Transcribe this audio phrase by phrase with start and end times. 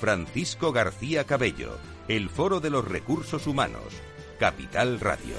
[0.00, 1.76] Francisco García Cabello,
[2.08, 3.84] el Foro de los Recursos Humanos,
[4.38, 5.34] Capital Radio.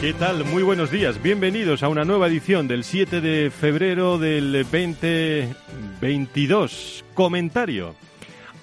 [0.00, 0.46] ¿Qué tal?
[0.46, 1.22] Muy buenos días.
[1.22, 7.04] Bienvenidos a una nueva edición del 7 de febrero del 2022.
[7.12, 7.94] Comentario.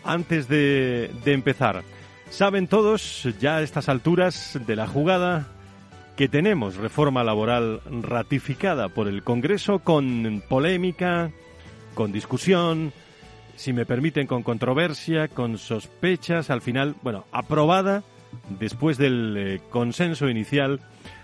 [0.03, 1.83] Antes de, de empezar,
[2.31, 5.45] saben todos ya a estas alturas de la jugada
[6.15, 11.29] que tenemos reforma laboral ratificada por el Congreso con polémica,
[11.97, 12.93] con discusión,
[13.55, 18.03] si me permiten, con controversia, con sospechas, al final, bueno, aprobada
[18.59, 20.79] después del eh, consenso inicial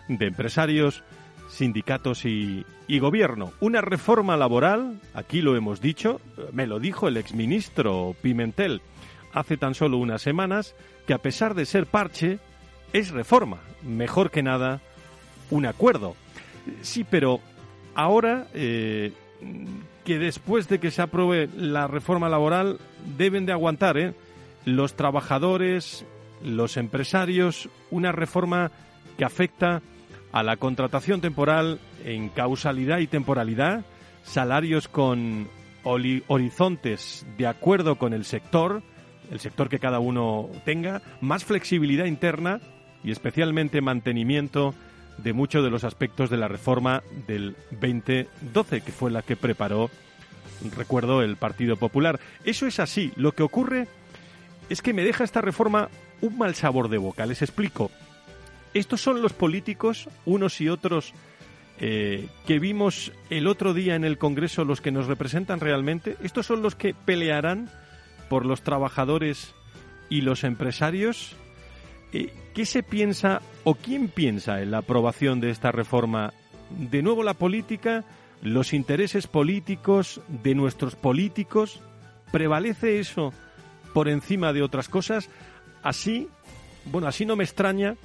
[0.07, 1.03] de empresarios,
[1.47, 2.65] sindicatos y,
[2.99, 3.53] gobierno.
[3.59, 6.19] Una reforma laboral, aquí lo hemos dicho,
[6.51, 8.81] me lo dijo el exministro Pimentel
[9.31, 12.39] hace tan solo unas semanas, que a pesar de ser parche,
[12.93, 13.59] es reforma.
[13.83, 14.81] Mejor que nada,
[15.51, 16.15] un acuerdo.
[16.81, 17.41] Sí, pero
[17.95, 19.11] ahora eh,
[20.03, 22.79] que después de que se apruebe la reforma laboral
[23.17, 24.13] deben de aguantar ¿eh?
[24.65, 26.05] los trabajadores,
[26.43, 28.71] los empresarios, una reforma
[29.17, 29.81] que afecta
[30.31, 33.85] a la contratación temporal en causalidad y temporalidad,
[34.23, 35.47] salarios con
[35.83, 38.81] horizontes de acuerdo con el sector,
[39.31, 42.59] el sector que cada uno tenga, más flexibilidad interna
[43.03, 44.73] y especialmente mantenimiento
[45.17, 49.89] de muchos de los aspectos de la reforma del 2012, que fue la que preparó,
[50.75, 52.19] recuerdo, el Partido Popular.
[52.45, 53.11] Eso es así.
[53.15, 53.87] Lo que ocurre
[54.69, 55.89] es que me deja esta reforma
[56.21, 57.25] un mal sabor de boca.
[57.25, 57.91] Les explico.
[58.73, 61.13] Estos son los políticos, unos y otros,
[61.79, 66.17] eh, que vimos el otro día en el Congreso, los que nos representan realmente.
[66.23, 67.69] Estos son los que pelearán
[68.29, 69.53] por los trabajadores
[70.09, 71.35] y los empresarios.
[72.13, 76.33] Eh, ¿Qué se piensa o quién piensa en la aprobación de esta reforma?
[76.69, 78.03] De nuevo la política,
[78.43, 81.81] los intereses políticos de nuestros políticos,
[82.31, 83.33] ¿prevalece eso
[83.93, 85.29] por encima de otras cosas?
[85.81, 86.27] Así,
[86.85, 87.95] bueno, así no me extraña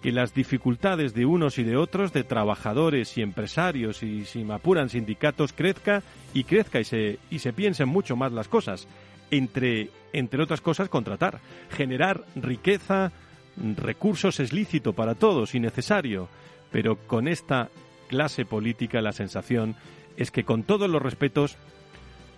[0.00, 4.54] que las dificultades de unos y de otros, de trabajadores y empresarios y si me
[4.54, 8.88] apuran sindicatos, crezca y crezca y se, y se piensen mucho más las cosas.
[9.30, 11.40] Entre, entre otras cosas, contratar,
[11.70, 13.12] generar riqueza,
[13.56, 16.28] recursos es lícito para todos y necesario,
[16.70, 17.68] pero con esta
[18.08, 19.76] clase política la sensación
[20.16, 21.56] es que con todos los respetos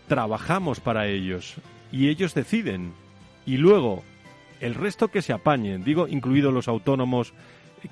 [0.08, 1.56] trabajamos para ellos
[1.90, 2.92] y ellos deciden
[3.46, 4.02] y luego
[4.60, 7.34] el resto que se apañen, digo, incluidos los autónomos,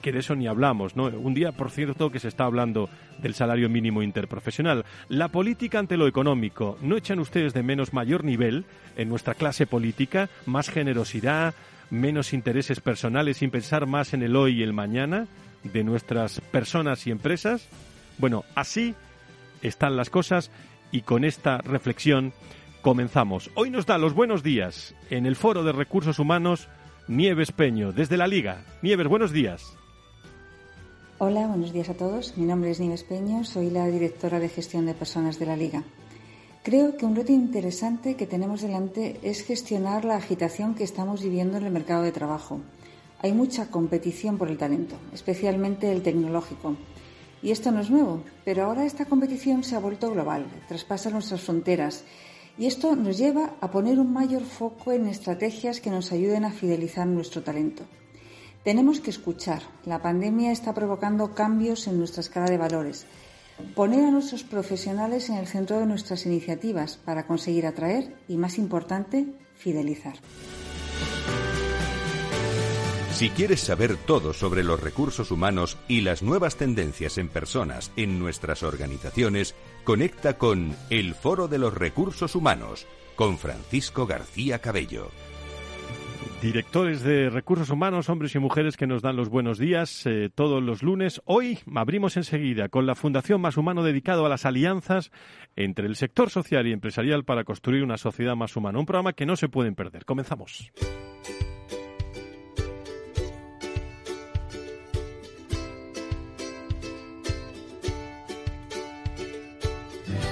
[0.02, 1.06] que de eso ni hablamos, ¿no?
[1.06, 2.88] Un día, por cierto, que se está hablando
[3.18, 4.84] del salario mínimo interprofesional.
[5.08, 8.64] La política ante lo económico, ¿no echan ustedes de menos mayor nivel
[8.96, 11.54] en nuestra clase política, más generosidad,
[11.90, 15.26] menos intereses personales sin pensar más en el hoy y el mañana
[15.64, 17.68] de nuestras personas y empresas?
[18.18, 18.94] Bueno, así
[19.62, 20.50] están las cosas
[20.92, 22.32] y con esta reflexión
[22.82, 23.50] comenzamos.
[23.54, 26.68] Hoy nos da los buenos días en el Foro de Recursos Humanos
[27.08, 28.64] Nieves Peño, desde la Liga.
[28.82, 29.76] Nieves, buenos días.
[31.18, 32.36] Hola, buenos días a todos.
[32.38, 35.82] Mi nombre es Nieves Peño, soy la directora de gestión de personas de la Liga.
[36.62, 41.56] Creo que un reto interesante que tenemos delante es gestionar la agitación que estamos viviendo
[41.56, 42.60] en el mercado de trabajo.
[43.22, 46.76] Hay mucha competición por el talento, especialmente el tecnológico.
[47.42, 51.40] Y esto no es nuevo, pero ahora esta competición se ha vuelto global, traspasa nuestras
[51.40, 52.04] fronteras
[52.58, 56.52] y esto nos lleva a poner un mayor foco en estrategias que nos ayuden a
[56.52, 57.84] fidelizar nuestro talento.
[58.64, 59.62] Tenemos que escuchar.
[59.86, 63.06] La pandemia está provocando cambios en nuestra escala de valores
[63.74, 68.58] Poner a nuestros profesionales en el centro de nuestras iniciativas para conseguir atraer y, más
[68.58, 70.14] importante, fidelizar.
[73.12, 78.18] Si quieres saber todo sobre los recursos humanos y las nuevas tendencias en personas en
[78.18, 79.54] nuestras organizaciones,
[79.84, 82.86] conecta con El Foro de los Recursos Humanos
[83.16, 85.10] con Francisco García Cabello.
[86.42, 90.62] Directores de recursos humanos, hombres y mujeres que nos dan los buenos días eh, todos
[90.62, 91.20] los lunes.
[91.26, 95.10] Hoy abrimos enseguida con la Fundación Más Humano dedicado a las alianzas
[95.54, 98.78] entre el sector social y empresarial para construir una sociedad más humana.
[98.78, 100.06] Un programa que no se pueden perder.
[100.06, 100.72] Comenzamos.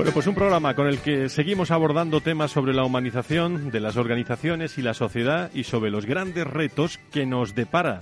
[0.00, 3.98] Bueno, pues un programa con el que seguimos abordando temas sobre la humanización de las
[3.98, 8.00] organizaciones y la sociedad y sobre los grandes retos que nos depara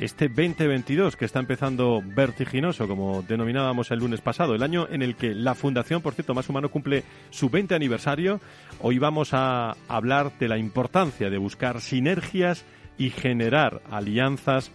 [0.00, 5.16] este 2022 que está empezando vertiginoso, como denominábamos el lunes pasado, el año en el
[5.16, 8.40] que la Fundación, por cierto, Más Humano cumple su 20 aniversario.
[8.80, 12.64] Hoy vamos a hablar de la importancia de buscar sinergias
[12.96, 14.70] y generar alianzas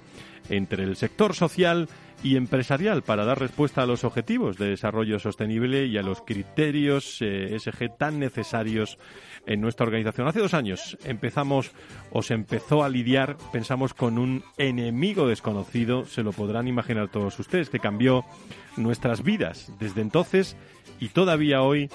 [0.49, 1.89] entre el sector social
[2.23, 7.17] y empresarial para dar respuesta a los objetivos de desarrollo sostenible y a los criterios
[7.21, 8.97] eh, SG tan necesarios
[9.45, 10.27] en nuestra organización.
[10.27, 11.71] Hace dos años empezamos
[12.11, 17.37] o se empezó a lidiar, pensamos, con un enemigo desconocido, se lo podrán imaginar todos
[17.39, 18.23] ustedes, que cambió
[18.77, 19.71] nuestras vidas.
[19.79, 20.55] Desde entonces
[20.99, 21.89] y todavía hoy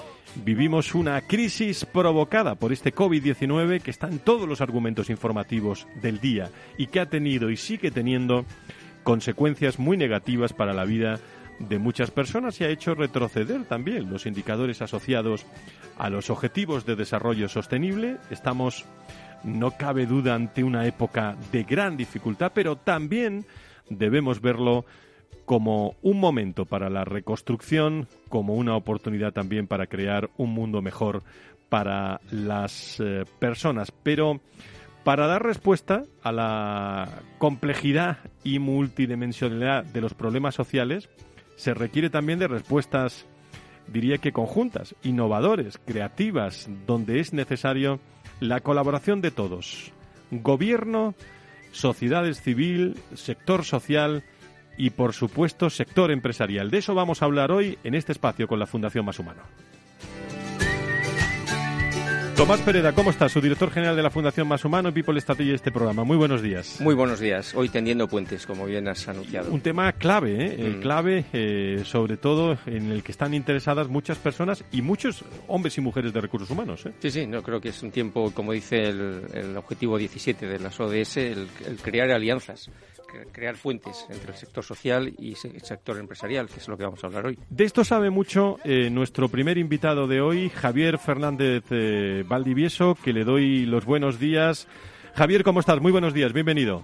[0.45, 6.19] vivimos una crisis provocada por este COVID-19 que está en todos los argumentos informativos del
[6.19, 8.45] día y que ha tenido y sigue teniendo
[9.09, 11.19] consecuencias muy negativas para la vida
[11.57, 15.47] de muchas personas y ha hecho retroceder también los indicadores asociados
[15.97, 18.17] a los objetivos de desarrollo sostenible.
[18.29, 18.85] Estamos,
[19.43, 23.47] no cabe duda, ante una época de gran dificultad, pero también
[23.89, 24.85] debemos verlo
[25.43, 31.23] como un momento para la reconstrucción, como una oportunidad también para crear un mundo mejor
[31.67, 33.91] para las eh, personas.
[34.03, 34.39] Pero
[35.03, 41.09] para dar respuesta a la complejidad y multidimensionalidad de los problemas sociales,
[41.55, 43.25] se requiere también de respuestas,
[43.87, 47.99] diría que conjuntas, innovadores, creativas, donde es necesario
[48.39, 49.91] la colaboración de todos.
[50.31, 51.15] Gobierno,
[51.71, 54.23] sociedades civil, sector social
[54.77, 56.71] y, por supuesto, sector empresarial.
[56.71, 59.41] De eso vamos a hablar hoy en este espacio con la Fundación Más Humano.
[62.39, 63.27] Tomás Pereda, ¿cómo está?
[63.27, 66.05] Su director general de la Fundación Más Humano y People Strategy de este programa.
[66.05, 66.79] Muy buenos días.
[66.79, 67.53] Muy buenos días.
[67.53, 69.51] Hoy tendiendo puentes, como bien has anunciado.
[69.51, 70.55] Un tema clave, ¿eh?
[70.57, 70.79] eh mm.
[70.79, 75.81] clave, eh, sobre todo en el que están interesadas muchas personas y muchos hombres y
[75.81, 76.85] mujeres de recursos humanos.
[76.85, 76.93] ¿eh?
[76.99, 80.79] Sí, sí, no, creo que es un tiempo, como dice el, objetivo 17 de las
[80.79, 81.49] ODS, el
[81.83, 82.71] crear alianzas
[83.31, 87.03] crear fuentes entre el sector social y el sector empresarial, que es lo que vamos
[87.03, 87.37] a hablar hoy.
[87.49, 93.11] De esto sabe mucho eh, nuestro primer invitado de hoy, Javier Fernández eh, Valdivieso, que
[93.11, 94.67] le doy los buenos días.
[95.15, 95.81] Javier, ¿cómo estás?
[95.81, 96.83] Muy buenos días, bienvenido.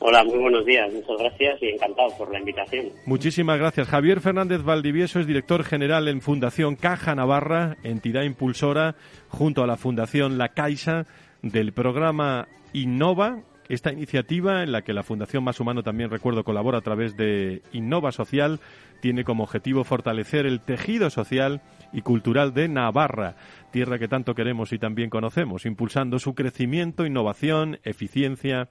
[0.00, 0.92] Hola, muy buenos días.
[0.92, 2.88] Muchas gracias y encantado por la invitación.
[3.06, 3.88] Muchísimas gracias.
[3.88, 8.96] Javier Fernández Valdivieso es director general en Fundación Caja Navarra, entidad impulsora
[9.28, 11.06] junto a la Fundación La Caixa
[11.40, 13.38] del programa Innova,
[13.68, 17.62] esta iniciativa, en la que la Fundación Más Humano también recuerdo colabora a través de
[17.72, 18.60] Innova Social,
[19.00, 23.36] tiene como objetivo fortalecer el tejido social y cultural de Navarra,
[23.74, 28.68] tierra que tanto queremos y también conocemos, impulsando su crecimiento, innovación, eficiencia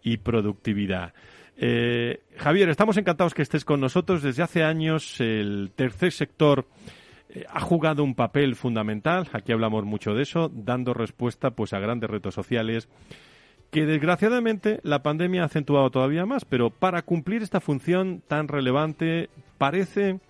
[0.00, 1.12] y productividad.
[1.56, 4.22] Eh, Javier, estamos encantados que estés con nosotros.
[4.22, 6.68] Desde hace años el tercer sector
[7.30, 11.80] eh, ha jugado un papel fundamental, aquí hablamos mucho de eso, dando respuesta pues a
[11.80, 12.88] grandes retos sociales
[13.72, 19.30] que desgraciadamente la pandemia ha acentuado todavía más, pero para cumplir esta función tan relevante
[19.58, 20.20] parece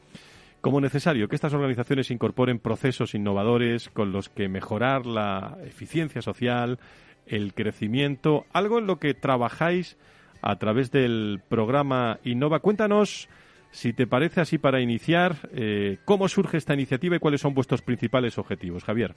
[0.60, 6.78] como necesario que estas organizaciones incorporen procesos innovadores con los que mejorar la eficiencia social,
[7.26, 9.96] el crecimiento, algo en lo que trabajáis
[10.42, 12.60] a través del programa Innova.
[12.60, 13.28] Cuéntanos,
[13.70, 17.82] si te parece así para iniciar, eh, cómo surge esta iniciativa y cuáles son vuestros
[17.82, 19.14] principales objetivos, Javier.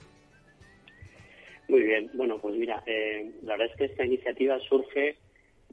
[1.68, 5.16] Muy bien, bueno, pues mira, eh, la verdad es que esta iniciativa surge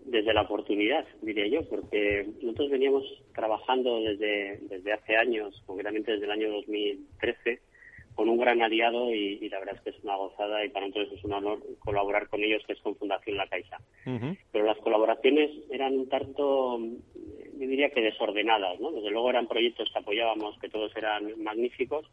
[0.06, 3.03] desde la oportunidad, diría yo, porque nosotros veníamos
[3.34, 7.60] trabajando desde, desde hace años, concretamente desde el año 2013,
[8.15, 11.13] con un gran aliado y, la verdad es que es una gozada y para nosotros
[11.18, 13.77] es un honor colaborar con ellos, que es con Fundación La Caixa.
[14.51, 18.91] Pero las colaboraciones eran un tanto, yo diría que desordenadas, ¿no?
[18.91, 22.06] Desde luego eran proyectos que apoyábamos, que todos eran magníficos,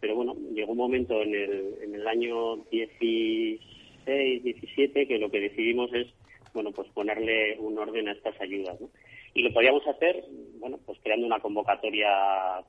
[0.00, 5.40] pero bueno, llegó un momento en el, en el año 16, 17 que lo que
[5.40, 6.08] decidimos es,
[6.54, 8.88] bueno, pues ponerle un orden a estas ayudas, ¿no?
[9.34, 10.24] Y lo podíamos hacer,
[10.58, 12.08] bueno, pues creando una convocatoria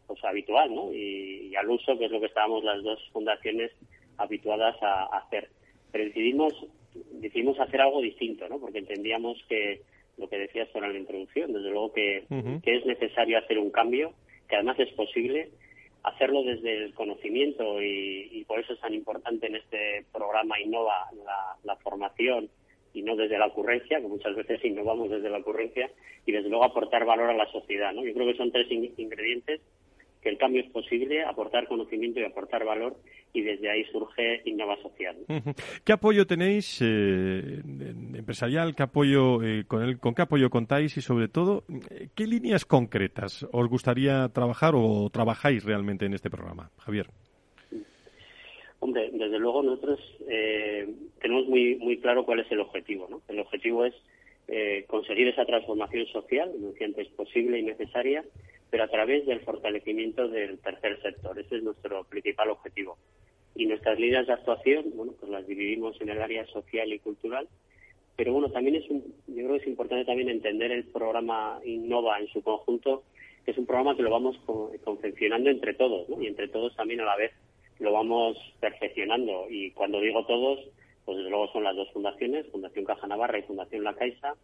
[0.08, 0.92] pues habitual, ¿no?
[0.92, 3.72] Y, al uso, que es lo que estábamos las dos fundaciones
[4.18, 5.50] habituadas a, hacer.
[5.92, 6.54] Pero decidimos,
[7.13, 8.60] decidimos hacer algo distinto, ¿no?
[8.60, 9.82] Porque entendíamos que
[10.18, 12.25] lo que decías en la introducción, desde luego que,
[12.63, 14.13] que es necesario hacer un cambio,
[14.50, 15.51] que además es posible
[16.06, 21.10] hacerlo desde el conocimiento y, por eso es tan importante en este programa Innova
[21.63, 22.50] la, formación
[22.95, 25.89] y no desde la ocurrencia, que muchas veces innovamos desde la ocurrencia,
[26.25, 27.93] y desde luego aportar valor a la sociedad.
[27.93, 28.03] ¿no?
[28.03, 29.61] Yo creo que son tres ingredientes
[30.21, 32.95] que el cambio es posible, aportar conocimiento y aportar valor,
[33.31, 35.17] y desde ahí surge Innova Social.
[35.83, 37.61] ¿Qué apoyo tenéis eh,
[38.15, 38.75] empresarial?
[38.75, 40.97] ¿Qué apoyo, eh, con, el, ¿Con qué apoyo contáis?
[40.97, 41.63] Y sobre todo,
[42.15, 47.05] ¿qué líneas concretas os gustaría trabajar o trabajáis realmente en este programa, Javier?
[48.79, 50.88] Hombre, desde luego nosotros eh,
[51.22, 53.08] tenemos muy, muy claro cuál es el objetivo.
[53.10, 53.22] ¿no?
[53.27, 53.94] El objetivo es
[54.86, 58.24] conseguir esa transformación social, que antes posible y necesaria,
[58.70, 61.39] pero a través del fortalecimiento del tercer sector.
[61.39, 62.98] Ese es nuestro principal objetivo.
[63.55, 67.48] Y nuestras líneas de actuación, bueno, pues las dividimos en el área social y cultural,
[68.15, 72.20] pero bueno, también es un, yo creo que es importante también entender el programa Innova
[72.20, 73.03] en su conjunto,
[73.46, 74.38] es un programa que lo vamos
[74.84, 76.22] confeccionando entre todos, ¿no?
[76.22, 77.32] Y entre todos también a la vez
[77.79, 79.48] lo vamos perfeccionando.
[79.50, 80.60] Y cuando digo todos,
[81.05, 84.36] pues desde luego son las dos fundaciones, Fundación Caja Navarra y Fundación La Caixa.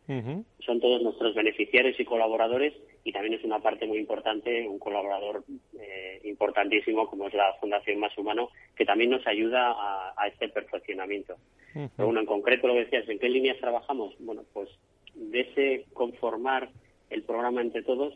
[0.60, 2.74] Son todos nuestros beneficiarios y colaboradores
[3.04, 5.44] y también es una parte muy importante, un colaborador
[5.80, 9.74] eh, importantísimo como es la Fundación Más Humano, que también nos ayuda
[10.16, 11.36] a, este perfeccionamiento.
[11.74, 14.14] Pero bueno, en concreto lo que decías, ¿en qué líneas trabajamos?
[14.20, 14.70] Bueno, pues
[15.16, 16.70] de ese conformar
[17.10, 18.14] el programa entre todos,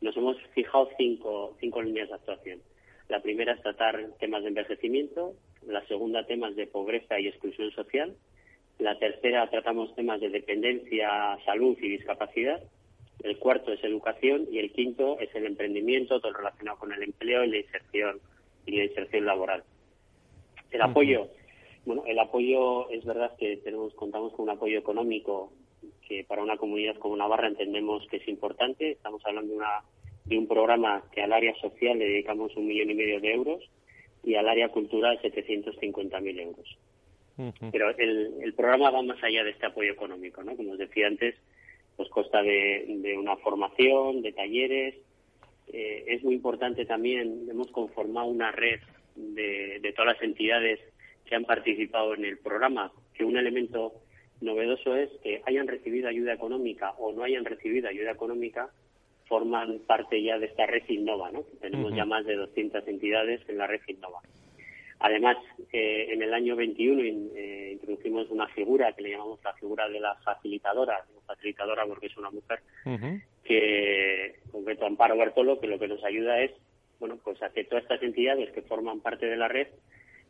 [0.00, 2.60] nos hemos fijado cinco, cinco líneas de actuación.
[3.14, 5.34] La primera es tratar temas de envejecimiento,
[5.68, 8.16] la segunda temas de pobreza y exclusión social,
[8.80, 12.60] la tercera tratamos temas de dependencia, salud y discapacidad,
[13.22, 17.44] el cuarto es educación y el quinto es el emprendimiento, todo relacionado con el empleo
[17.44, 18.18] y la inserción
[18.66, 19.62] y la inserción laboral.
[20.72, 21.28] El apoyo,
[21.86, 25.52] bueno, el apoyo es verdad que tenemos contamos con un apoyo económico
[26.08, 28.90] que para una comunidad como Navarra entendemos que es importante.
[28.90, 29.84] Estamos hablando de, una,
[30.24, 33.70] de un programa que al área social le dedicamos un millón y medio de euros
[34.22, 36.78] y al área cultural 750.000 euros.
[37.72, 40.56] Pero el, el, programa va más allá de este apoyo económico, ¿no?
[40.56, 41.34] Como os decía antes,
[41.96, 44.94] pues consta de, de una formación, de talleres.
[45.72, 48.80] Eh, es muy importante también, hemos conformado una red
[49.16, 50.80] de, de todas las entidades
[51.24, 53.94] que han participado en el programa, que un elemento
[54.40, 58.70] novedoso es que hayan recibido ayuda económica o no hayan recibido ayuda económica,
[59.26, 61.42] forman parte ya de esta red Innova, ¿no?
[61.60, 64.20] Tenemos ya más de 200 entidades en la red Innova.
[65.00, 65.36] Además,
[65.72, 70.00] eh, en el año 21 eh, introducimos una figura que le llamamos la figura de
[70.00, 72.60] la facilitadora, facilitadora porque es una mujer,
[73.42, 76.52] que, en concreto Amparo Bertolo, que lo que nos ayuda es,
[77.00, 79.68] bueno, pues a que todas estas entidades que forman parte de la red,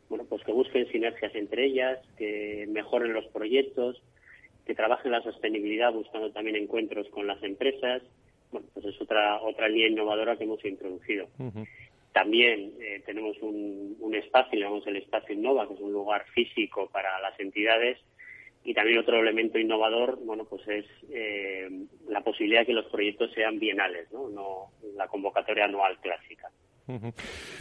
[0.09, 4.01] bueno, pues que busquen sinergias entre ellas, que mejoren los proyectos,
[4.65, 8.01] que trabajen la sostenibilidad buscando también encuentros con las empresas,
[8.51, 11.27] bueno, pues es otra, otra línea innovadora que hemos introducido.
[12.13, 16.89] También eh, tenemos un, un espacio, llamamos el espacio Innova, que es un lugar físico
[16.91, 17.99] para las entidades.
[18.63, 21.69] Y también otro elemento innovador, bueno, pues es eh,
[22.07, 24.29] la posibilidad de que los proyectos sean bienales, ¿no?
[24.29, 26.49] no la convocatoria anual clásica.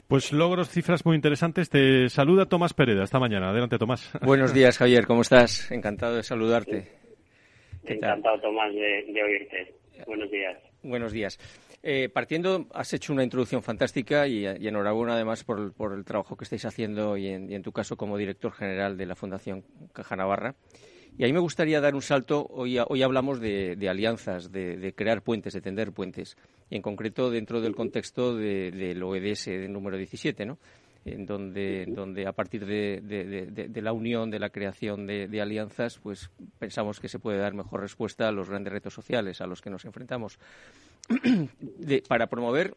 [0.06, 1.68] Pues logros, cifras muy interesantes.
[1.68, 3.50] Te saluda Tomás Pereda esta mañana.
[3.50, 4.12] Adelante, Tomás.
[4.22, 5.06] Buenos días, Javier.
[5.06, 5.70] ¿Cómo estás?
[5.72, 6.88] Encantado de saludarte.
[7.84, 9.74] Encantado, Tomás, de oírte.
[10.06, 10.73] Buenos días.
[10.84, 11.38] Buenos días.
[11.82, 16.66] Eh, partiendo, has hecho una introducción fantástica y, enhorabuena además por, el trabajo que estáis
[16.66, 19.64] haciendo y en, tu caso como director general de la Fundación
[19.94, 20.56] Caja Navarra.
[21.16, 22.46] Y ahí me gustaría dar un salto.
[22.50, 26.36] Hoy, hoy hablamos de, alianzas, de, crear puentes, de tender puentes.
[26.68, 30.58] Y en concreto dentro del contexto del OEDS número 17, ¿no?
[31.04, 36.30] En donde, donde a partir de, de, la unión, de la creación de, alianzas, pues
[36.58, 39.70] pensamos que se puede dar mejor respuesta a los grandes retos sociales a los que
[39.70, 40.38] nos enfrentamos.
[42.08, 42.76] para promover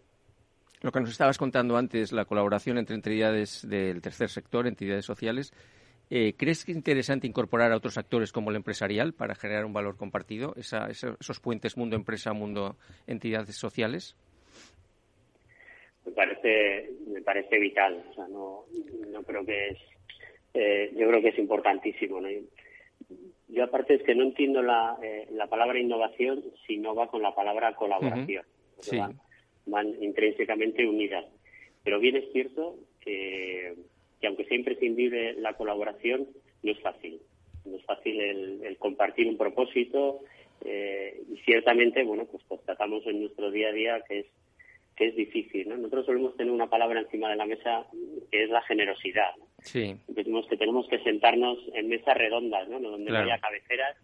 [0.81, 5.53] lo que nos estabas contando antes, la colaboración entre entidades del tercer sector, entidades sociales,
[6.09, 9.73] eh, ¿crees que es interesante incorporar a otros actores como el empresarial para generar un
[9.73, 14.15] valor compartido, esos puentes mundo-empresa, mundo-entidades sociales?
[16.07, 18.03] Me parece me parece vital.
[18.09, 18.65] O sea no
[19.11, 19.77] no creo que es
[20.53, 22.29] eh, yo creo que es importantísimo ¿no?
[23.49, 27.21] yo aparte es que no entiendo la, eh, la palabra innovación si no va con
[27.21, 28.45] la palabra colaboración.
[29.65, 31.25] Van, intrínsecamente unidas.
[31.83, 33.75] Pero bien es cierto que,
[34.19, 36.27] que aunque sea imprescindible la colaboración
[36.63, 37.21] no es fácil.
[37.65, 40.21] No es fácil el, el compartir un propósito
[40.65, 44.25] eh, y ciertamente bueno pues constatamos en nuestro día a día que es
[44.97, 45.69] que es difícil.
[45.69, 45.77] ¿no?
[45.77, 47.85] Nosotros solemos tener una palabra encima de la mesa
[48.31, 49.31] que es la generosidad.
[49.61, 49.95] Sí.
[50.07, 52.79] Decimos que tenemos que sentarnos en mesas redondas, ¿no?
[52.79, 53.95] donde no haya cabeceras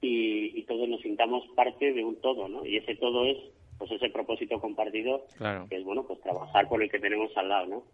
[0.00, 2.64] y, todos nos sintamos parte de un todo, ¿no?
[2.64, 3.36] Y ese todo es
[3.78, 5.26] pues ese propósito compartido,
[5.68, 7.84] que es bueno pues trabajar por el que tenemos al lado, ¿no?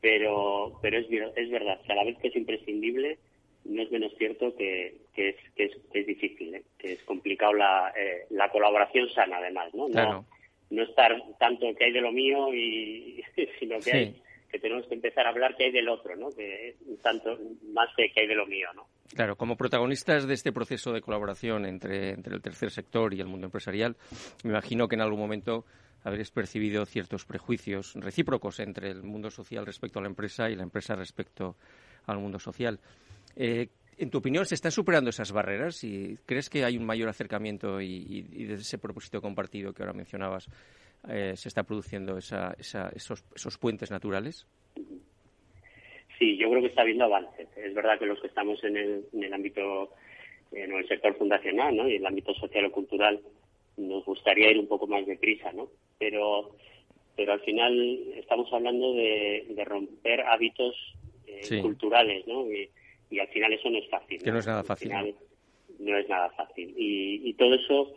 [0.00, 1.06] Pero pero es
[1.36, 3.18] es verdad que a la vez que es imprescindible
[3.64, 6.62] no es menos cierto que, es, que, es, difícil, ¿eh?
[6.78, 9.88] que es complicado la, eh, la colaboración sana, además, ¿no?
[9.88, 10.24] No,
[10.70, 13.22] no estar tanto que hay de lo mío, y
[13.58, 16.30] sino que hay que tenemos que empezar a hablar que hay del otro, ¿no?
[16.30, 17.38] Que tanto
[17.72, 18.86] más que hay de lo mío, ¿no?
[19.14, 23.26] Claro, como protagonistas de este proceso de colaboración entre, entre el tercer sector y el
[23.26, 23.96] mundo empresarial,
[24.44, 25.64] me imagino que en algún momento
[26.02, 30.62] habréis percibido ciertos prejuicios recíprocos entre el mundo social respecto a la empresa y la
[30.62, 31.56] empresa respecto
[32.06, 32.80] al mundo social.
[33.36, 33.68] Eh,
[34.00, 37.80] en tu opinión, ¿se están superando esas barreras y crees que hay un mayor acercamiento
[37.82, 40.48] y, y, desde ese propósito compartido que ahora mencionabas
[41.08, 44.46] eh, se está produciendo esa, esos, esos puentes naturales?
[46.18, 47.46] Sí, yo creo que está habiendo avances.
[47.56, 49.90] Es verdad que los que estamos en el, en el ámbito,
[50.52, 51.86] en el sector fundacional ¿no?
[51.86, 53.20] y en el ámbito social o cultural,
[53.76, 55.68] nos gustaría ir un poco más deprisa, ¿no?
[55.98, 56.56] Pero,
[57.16, 60.74] pero al final estamos hablando de, de romper hábitos
[61.26, 62.50] eh, culturales, ¿no?
[62.50, 62.68] Y,
[63.18, 64.22] al final eso no es fácil.
[64.22, 64.92] Que no es nada fácil.
[65.78, 65.96] ¿no?
[65.96, 66.74] es nada fácil.
[66.76, 67.92] Y, y todo eso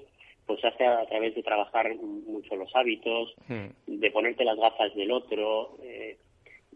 [0.46, 3.68] pues se hace a través de trabajar mucho los hábitos, hmm.
[3.88, 6.18] de ponerte las gafas del otro, eh,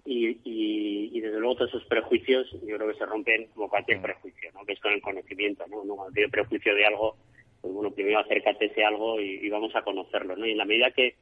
[0.06, 4.04] y, y, desde luego todos esos prejuicios yo creo que se rompen como cualquier hmm.
[4.04, 4.66] prejuicio, ¿no?
[4.66, 5.82] que es con el conocimiento, ¿no?
[5.82, 7.18] Cuando tienes prejuicio de algo,
[7.62, 10.46] pues bueno, primero acércate a ese algo y, vamos a conocerlo, ¿no?
[10.46, 11.16] Y en la medida que,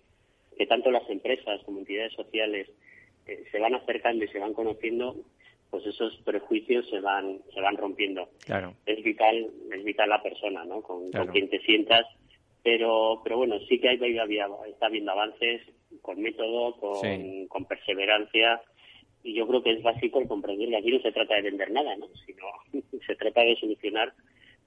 [0.55, 2.69] que tanto las empresas como entidades sociales
[3.25, 5.15] eh, se van acercando y se van conociendo,
[5.75, 8.29] pues esos prejuicios se van se van rompiendo.
[8.45, 8.73] Claro.
[8.85, 10.81] Es vital es vital la persona, ¿no?
[10.81, 12.05] Con, con quien te sientas.
[12.63, 13.99] Pero pero bueno sí que hay
[14.69, 15.63] está habiendo avances
[16.01, 18.61] con método con, con perseverancia.
[19.21, 21.71] Y yo creo que es básico el comprender que aquí no se trata de vender
[21.71, 22.45] nada no sino
[23.05, 24.13] se trata de solucionar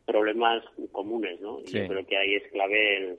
[0.05, 0.62] problemas
[0.93, 3.19] comunes no y yo creo que ahí es clave el,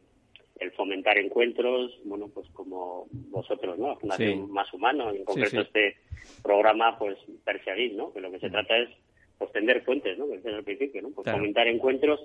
[0.60, 5.98] el, fomentar encuentros bueno pues como vosotros no Fundación más humano en concreto este
[6.44, 8.51] programa pues perseguir no que lo que se mm.
[8.51, 8.89] trata es
[9.38, 12.19] pues tender fuentes no desde el principio no pues fomentar encuentros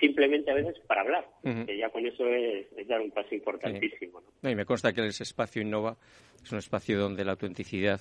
[0.00, 4.22] simplemente a veces para hablar, que ya con eso es, dar un paso importantísimo.
[4.42, 4.50] ¿no?
[4.50, 5.96] y me consta que ese espacio Innova
[6.42, 8.00] es un espacio donde la autenticidad,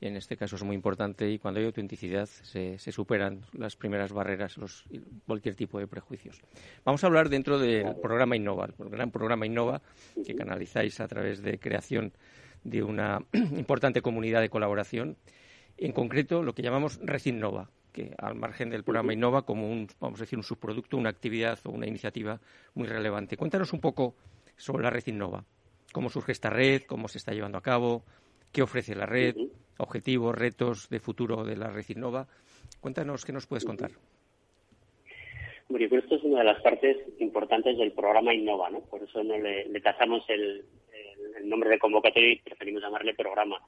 [0.00, 4.56] en este caso es muy importante, y cuando hay autenticidad se, superan las primeras barreras,
[4.56, 4.84] los,
[5.26, 6.40] cualquier tipo de prejuicios.
[6.84, 9.82] Vamos a hablar dentro del programa Innova, el gran programa Innova
[10.24, 12.12] que canalizáis a través de creación
[12.64, 15.16] de una importante comunidad de colaboración,
[15.76, 19.88] en concreto lo que llamamos Red Innova que al margen del programa Innova como un,
[19.98, 22.40] vamos a decir, un subproducto, una actividad o una iniciativa
[22.74, 23.36] muy relevante.
[23.36, 24.14] Cuéntanos un poco
[24.56, 25.44] sobre la red Innova.
[25.92, 26.82] ¿Cómo surge esta red?
[26.86, 28.04] ¿Cómo se está llevando a cabo?
[28.52, 29.34] ¿Qué ofrece la red?
[29.78, 32.26] ¿Objetivos, retos de futuro de la red Innova?
[32.80, 33.90] Cuéntanos qué nos puedes contar.
[35.68, 38.80] Bueno, esto es una de las partes importantes del programa Innova, ¿no?
[38.80, 40.64] Por eso no le, le tasamos el,
[41.44, 43.58] nombre de convocatoria y preferimos llamarle programa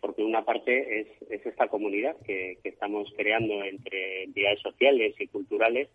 [0.00, 1.08] porque una parte es,
[1.46, 5.88] esta comunidad que, estamos creando entre entidades sociales y culturales,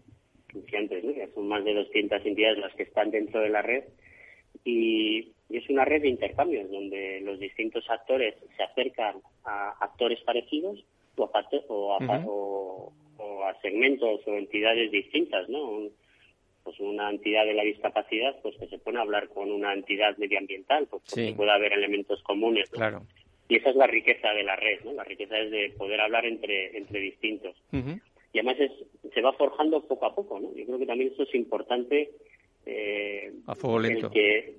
[0.78, 1.14] antes, ¿no?
[1.34, 3.84] son más de 200 entidades las que están dentro de la red,
[4.66, 10.84] y, es una red de intercambios donde los distintos actores se acercan a actores parecidos
[11.18, 11.26] o
[11.94, 12.94] a, o
[13.46, 15.90] a, segmentos o entidades distintas, ¿no?
[16.64, 20.16] pues una entidad de la discapacidad pues que se pone a hablar con una entidad
[20.18, 23.02] medioambiental pues porque puede haber elementos comunes claro
[23.52, 24.94] y esa es la riqueza de la red, ¿no?
[24.94, 27.54] La riqueza es de poder hablar entre, entre distintos.
[27.74, 28.72] Y además es,
[29.14, 30.56] se va forjando poco a poco, ¿no?
[30.56, 32.12] Yo creo que también eso es importante.
[32.66, 34.10] Eh, a fuego lento.
[34.10, 34.56] que,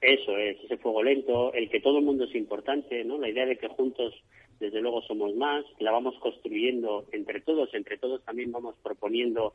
[0.00, 3.18] eso es, ese fuego lento, el que todo el mundo es importante, ¿no?
[3.18, 4.14] La idea de que juntos,
[4.60, 9.52] desde luego, somos más, la vamos construyendo entre todos, entre todos también vamos proponiendo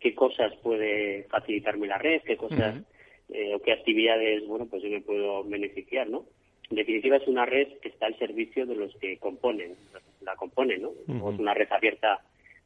[0.00, 2.82] qué cosas puede facilitarme la red, qué cosas
[3.30, 6.24] eh, o qué actividades, bueno, pues yo me puedo beneficiar, ¿no?
[6.70, 9.74] en definitiva es una red que está al servicio de los que componen,
[10.20, 10.90] la componen, ¿no?
[11.08, 12.20] Es una red abierta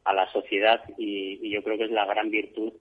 [0.05, 2.73] a la sociedad y, yo creo que es la gran virtud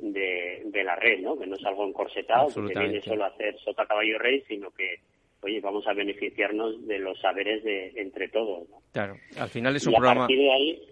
[0.00, 1.38] de, la red, ¿no?
[1.38, 5.00] Que no es algo encorsetado, que viene solo a hacer sota caballo rey, sino que,
[5.42, 8.82] oye, vamos a beneficiarnos de los saberes de entre todos, ¿no?
[8.92, 10.24] Claro, al final es un programa...
[10.24, 10.82] A partir de ahí...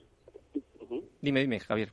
[1.20, 1.90] Dime, dime, Javier.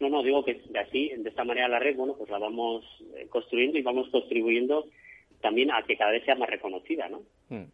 [0.00, 2.84] No, no, digo que de así, de esta manera la red, bueno, pues la vamos
[3.16, 4.86] eh, construyendo y vamos contribuyendo
[5.40, 7.22] también a que cada vez sea más reconocida, ¿no?
[7.48, 7.64] Mm.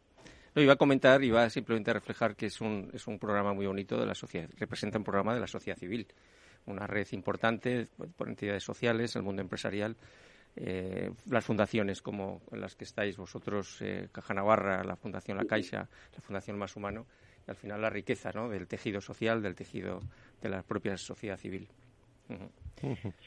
[0.57, 3.99] iba a comentar, iba simplemente a reflejar que es un, es un programa muy bonito
[3.99, 6.07] de la sociedad, representa un programa de la sociedad civil,
[6.67, 9.97] una red importante por entidades sociales, el mundo empresarial,
[10.57, 15.89] eh, las fundaciones como las que estáis vosotros, eh, Caja Navarra, la Fundación La Caixa,
[16.15, 17.07] la Fundación Más Humano,
[17.47, 18.49] y al final la riqueza ¿no?
[18.49, 20.01] del tejido social, del tejido
[20.43, 21.69] de la propia sociedad civil.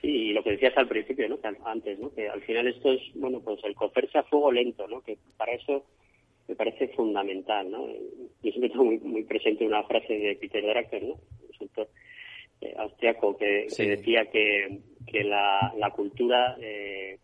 [0.01, 1.39] Sí, y lo que decías al principio, ¿no?
[1.65, 2.11] antes, ¿no?
[2.13, 5.01] Que al final esto es, bueno, pues el cogerse a fuego lento, ¿no?
[5.01, 5.85] Que para eso
[6.47, 7.87] me parece fundamental, ¿no?
[7.87, 11.19] Yo siempre tengo muy, presente una frase de Peter Drucker, ¿no?
[12.63, 16.55] Eh, austriaco que, decía que, que la, la cultura,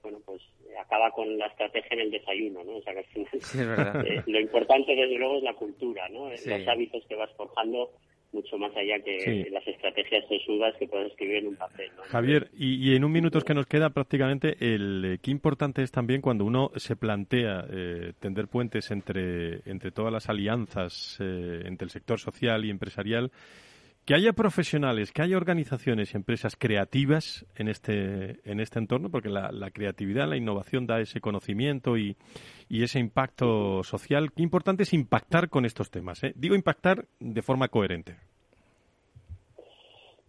[0.01, 0.41] bueno, pues
[0.79, 2.77] acaba con la estrategia en el desayuno, ¿no?
[2.77, 6.29] O sea, que al final lo importante, desde luego, es la cultura, ¿no?
[6.29, 7.91] Los hábitos que vas forjando
[8.31, 11.89] mucho más allá que las estrategias sesudas que puedes escribir en un papel.
[12.09, 16.21] Javier, y, en un minuto que nos queda prácticamente, el, eh, qué importante es también
[16.21, 21.89] cuando uno se plantea eh, tender puentes entre, entre todas las alianzas eh, entre el
[21.89, 23.31] sector social y empresarial,
[24.05, 29.29] que haya profesionales, que haya organizaciones y empresas creativas en este, en este entorno, porque
[29.29, 32.17] la, creatividad, la innovación da ese conocimiento y,
[32.69, 34.31] ese impacto social.
[34.31, 36.23] Qué importante es impactar con estos temas.
[36.23, 36.33] ¿eh?
[36.35, 38.15] Digo impactar de forma coherente.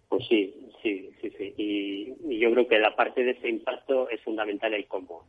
[0.08, 1.54] Pues sí, sí, sí, sí.
[1.56, 5.24] Y, yo creo que la parte de ese impacto es fundamental el cómo.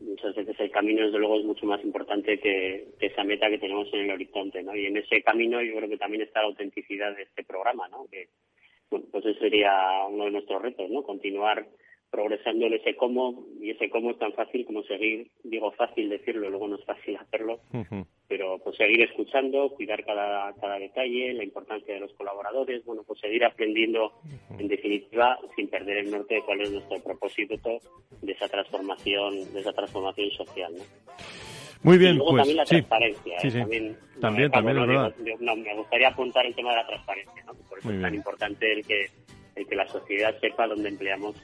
[0.00, 3.92] Muchas veces el camino, desde luego, es mucho más importante que, esa meta que tenemos
[3.92, 4.74] en el horizonte, ¿no?
[4.76, 8.06] Y en ese camino yo creo que también está la autenticidad de este programa, ¿no?
[8.10, 8.28] Que,
[8.90, 9.72] bueno, pues ese sería
[10.08, 11.02] uno de nuestros retos, ¿no?
[11.02, 11.66] Continuar
[12.12, 16.50] progresando en ese cómo, y ese cómo es tan fácil como seguir, digo fácil decirlo,
[16.50, 17.60] luego no es fácil hacerlo,
[18.28, 23.18] pero pues seguir escuchando, cuidar cada, cada detalle, la importancia de los colaboradores, bueno, pues
[23.18, 24.12] seguir aprendiendo,
[24.58, 27.56] en definitiva, sin perder el norte de cuál es nuestro propósito
[28.20, 30.84] de esa transformación, de esa transformación social, ¿no?
[31.82, 33.50] Muy bien, luego pues también la transparencia, sí, ¿eh?
[33.50, 33.58] sí.
[33.58, 35.14] también, también, también es verdad.
[35.40, 37.54] no, me gustaría apuntar el tema de la transparencia, ¿no?
[37.54, 39.06] Por eso es tan importante el que,
[39.56, 41.34] el que la sociedad sepa dónde empleamos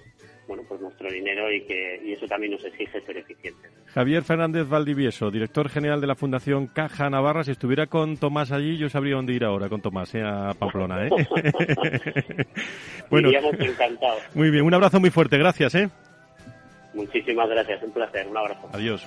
[0.48, 3.70] bueno, pues nuestro dinero y que y eso también nos exige ser eficientes.
[3.86, 7.44] Javier Fernández Valdivieso, director general de la Fundación Caja Navarra.
[7.44, 10.22] Si estuviera con Tomás allí, yo sabría dónde ir ahora con Tomás, ¿eh?
[10.24, 11.06] a Pamplona.
[11.06, 11.10] ¿eh?
[13.10, 14.22] bueno, encantados.
[14.34, 15.74] Muy bien, un abrazo muy fuerte, gracias.
[15.74, 15.90] ¿eh?
[16.94, 18.70] Muchísimas gracias, un placer, un abrazo.
[18.72, 19.06] Adiós.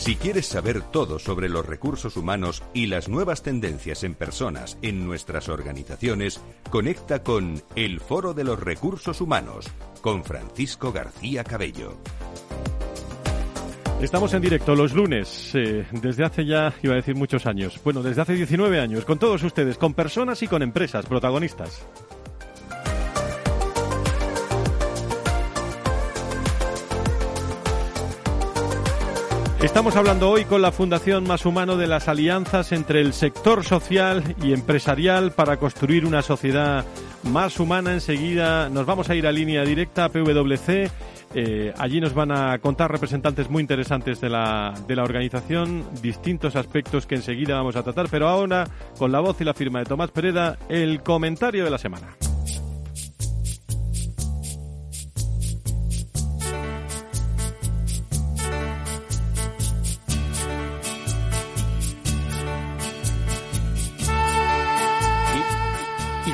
[0.00, 5.04] Si quieres saber todo sobre los recursos humanos y las nuevas tendencias en personas en
[5.04, 9.66] nuestras organizaciones, conecta con El Foro de los Recursos Humanos
[10.00, 11.98] con Francisco García Cabello.
[14.00, 18.02] Estamos en directo los lunes, eh, desde hace ya, iba a decir muchos años, bueno,
[18.02, 21.86] desde hace 19 años, con todos ustedes, con personas y con empresas protagonistas.
[29.62, 34.34] Estamos hablando hoy con la Fundación Más Humano de las alianzas entre el sector social
[34.42, 36.86] y empresarial para construir una sociedad
[37.24, 37.92] más humana.
[37.92, 40.90] Enseguida nos vamos a ir a línea directa a PwC.
[41.34, 46.56] Eh, allí nos van a contar representantes muy interesantes de la, de la organización, distintos
[46.56, 48.66] aspectos que enseguida vamos a tratar, pero ahora,
[48.98, 52.16] con la voz y la firma de Tomás Pereda, el comentario de la semana.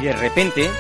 [0.07, 0.71] De repente,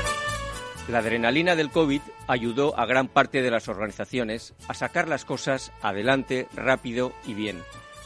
[0.86, 5.72] la adrenalina del COVID ayudó a gran parte de las organizaciones a sacar las cosas
[5.82, 7.60] adelante rápido y bien,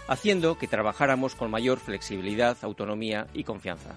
[0.09, 3.96] haciendo que trabajáramos con mayor flexibilidad, autonomía y confianza.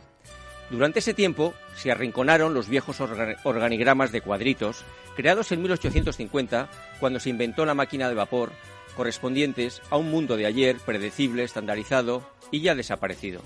[0.69, 4.83] Durante ese tiempo se arrinconaron los viejos organigramas de cuadritos
[5.15, 6.67] creados en 1850
[6.99, 8.51] cuando se inventó la máquina de vapor,
[8.97, 13.41] correspondientes a un mundo de ayer predecible, estandarizado y ya desaparecido.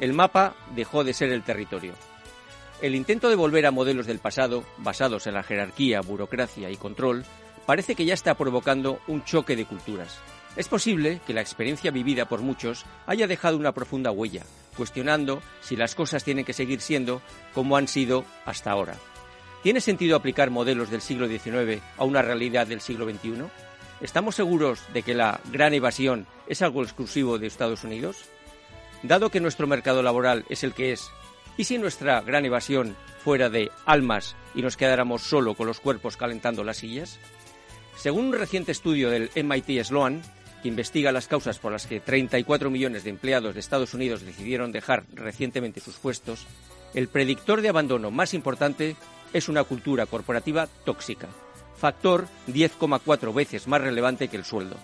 [0.00, 1.92] El mapa dejó de ser el territorio.
[2.80, 7.24] El intento de volver a modelos del pasado, basados en la jerarquía, burocracia y control,
[7.66, 10.16] parece que ya está provocando un choque de culturas.
[10.54, 14.44] Es posible que la experiencia vivida por muchos haya dejado una profunda huella,
[14.76, 17.20] cuestionando si las cosas tienen que seguir siendo
[17.52, 18.94] como han sido hasta ahora.
[19.64, 23.42] ¿Tiene sentido aplicar modelos del siglo XIX a una realidad del siglo XXI?
[24.00, 28.18] ¿Estamos seguros de que la gran evasión es algo exclusivo de Estados Unidos?
[29.02, 31.10] Dado que nuestro mercado laboral es el que es
[31.58, 32.94] ¿Y si nuestra gran evasión
[33.24, 37.18] fuera de almas y nos quedáramos solo con los cuerpos calentando las sillas?
[37.96, 40.22] Según un reciente estudio del MIT Sloan,
[40.62, 44.70] que investiga las causas por las que 34 millones de empleados de Estados Unidos decidieron
[44.70, 46.46] dejar recientemente sus puestos,
[46.94, 48.94] el predictor de abandono más importante
[49.32, 51.26] es una cultura corporativa tóxica,
[51.76, 54.76] factor 10,4 veces más relevante que el sueldo.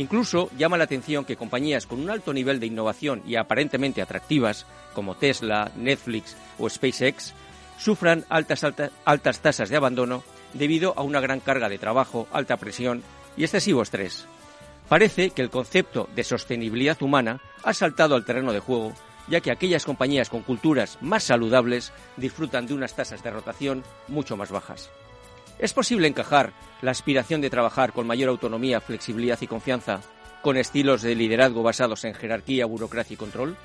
[0.00, 4.64] Incluso llama la atención que compañías con un alto nivel de innovación y aparentemente atractivas,
[4.94, 7.34] como Tesla, Netflix o SpaceX,
[7.76, 8.64] sufran altas,
[9.04, 10.22] altas tasas de abandono
[10.54, 13.02] debido a una gran carga de trabajo, alta presión
[13.36, 14.26] y excesivo estrés.
[14.88, 18.94] Parece que el concepto de sostenibilidad humana ha saltado al terreno de juego,
[19.28, 24.38] ya que aquellas compañías con culturas más saludables disfrutan de unas tasas de rotación mucho
[24.38, 24.90] más bajas.
[25.60, 30.00] ¿Es posible encajar la aspiración de trabajar con mayor autonomía, flexibilidad y confianza
[30.40, 33.56] con estilos de liderazgo basados en jerarquía, burocracia y control?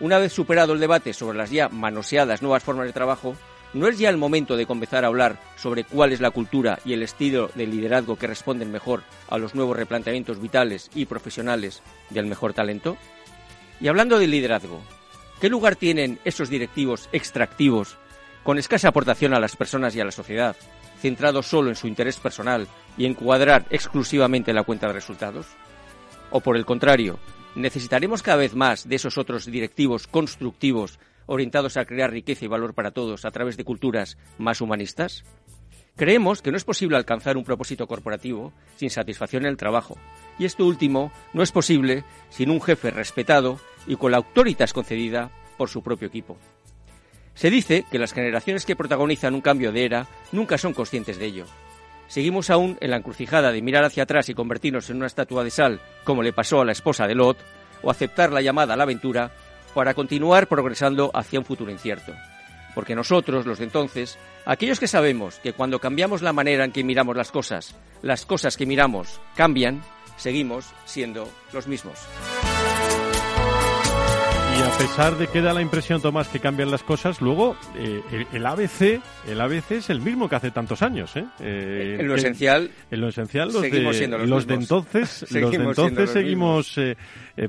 [0.00, 3.36] Una vez superado el debate sobre las ya manoseadas nuevas formas de trabajo,
[3.72, 6.92] ¿no es ya el momento de comenzar a hablar sobre cuál es la cultura y
[6.92, 12.26] el estilo de liderazgo que responden mejor a los nuevos replanteamientos vitales y profesionales del
[12.26, 12.98] mejor talento?
[13.80, 14.82] Y hablando de liderazgo,
[15.40, 17.96] ¿qué lugar tienen esos directivos extractivos
[18.42, 20.54] con escasa aportación a las personas y a la sociedad,
[21.04, 25.46] centrado solo en su interés personal y en cuadrar exclusivamente la cuenta de resultados?
[26.30, 27.18] ¿O por el contrario,
[27.54, 32.72] necesitaremos cada vez más de esos otros directivos constructivos orientados a crear riqueza y valor
[32.72, 35.24] para todos a través de culturas más humanistas?
[35.94, 39.98] Creemos que no es posible alcanzar un propósito corporativo sin satisfacción en el trabajo,
[40.38, 45.30] y esto último no es posible sin un jefe respetado y con la autoritas concedida
[45.58, 46.38] por su propio equipo.
[47.34, 51.26] Se dice que las generaciones que protagonizan un cambio de era nunca son conscientes de
[51.26, 51.46] ello.
[52.06, 55.50] Seguimos aún en la encrucijada de mirar hacia atrás y convertirnos en una estatua de
[55.50, 57.38] sal, como le pasó a la esposa de Lot,
[57.82, 59.32] o aceptar la llamada a la aventura
[59.74, 62.12] para continuar progresando hacia un futuro incierto.
[62.74, 66.84] Porque nosotros, los de entonces, aquellos que sabemos que cuando cambiamos la manera en que
[66.84, 69.82] miramos las cosas, las cosas que miramos cambian,
[70.16, 71.98] seguimos siendo los mismos.
[74.56, 78.24] Y a pesar de que da la impresión, Tomás, que cambian las cosas, luego eh,
[78.32, 81.24] el, ABC, el ABC es el mismo que hace tantos años, ¿eh?
[81.40, 86.10] eh en lo esencial, en lo esencial, los de, los, de entonces, los de entonces
[86.10, 86.96] seguimos eh,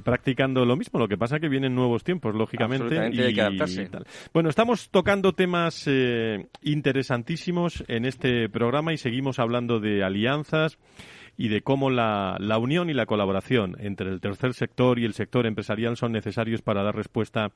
[0.03, 0.99] practicando lo mismo.
[0.99, 3.87] Lo que pasa es que vienen nuevos tiempos, lógicamente, y, hay que adaptarse.
[4.33, 5.87] Bueno, estamos tocando temas
[6.63, 10.79] interesantísimos en este programa y seguimos hablando de alianzas
[11.38, 15.13] y de cómo la, la unión y la colaboración entre el tercer sector y el
[15.13, 17.52] sector empresarial son necesarios para dar respuesta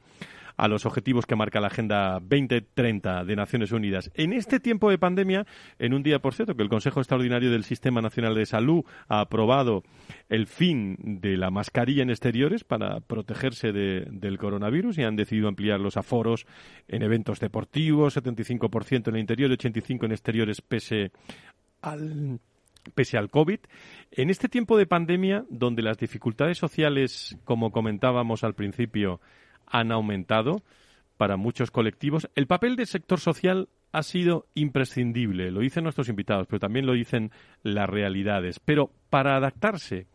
[0.59, 4.11] a los objetivos que marca la Agenda 2030 de Naciones Unidas.
[4.13, 5.45] En este tiempo de pandemia,
[5.79, 9.21] en un día, por cierto, que el Consejo Extraordinario del Sistema Nacional de Salud ha
[9.21, 9.83] aprobado
[10.27, 15.79] el fin de la mascarilla en exteriores para protegerse del coronavirus y han decidido ampliar
[15.79, 16.45] los aforos
[16.89, 21.11] en eventos deportivos, 75% en el interior y 85% en exteriores pese
[21.81, 22.41] al
[22.93, 23.59] pese al COVID.
[24.11, 29.21] En este tiempo de pandemia, donde las dificultades sociales, como comentábamos al principio,
[29.65, 30.63] han aumentado
[31.17, 32.29] para muchos colectivos.
[32.35, 36.93] El papel del sector social ha sido imprescindible, lo dicen nuestros invitados, pero también lo
[36.93, 37.31] dicen
[37.63, 38.59] las realidades.
[38.59, 40.07] Pero para adaptarse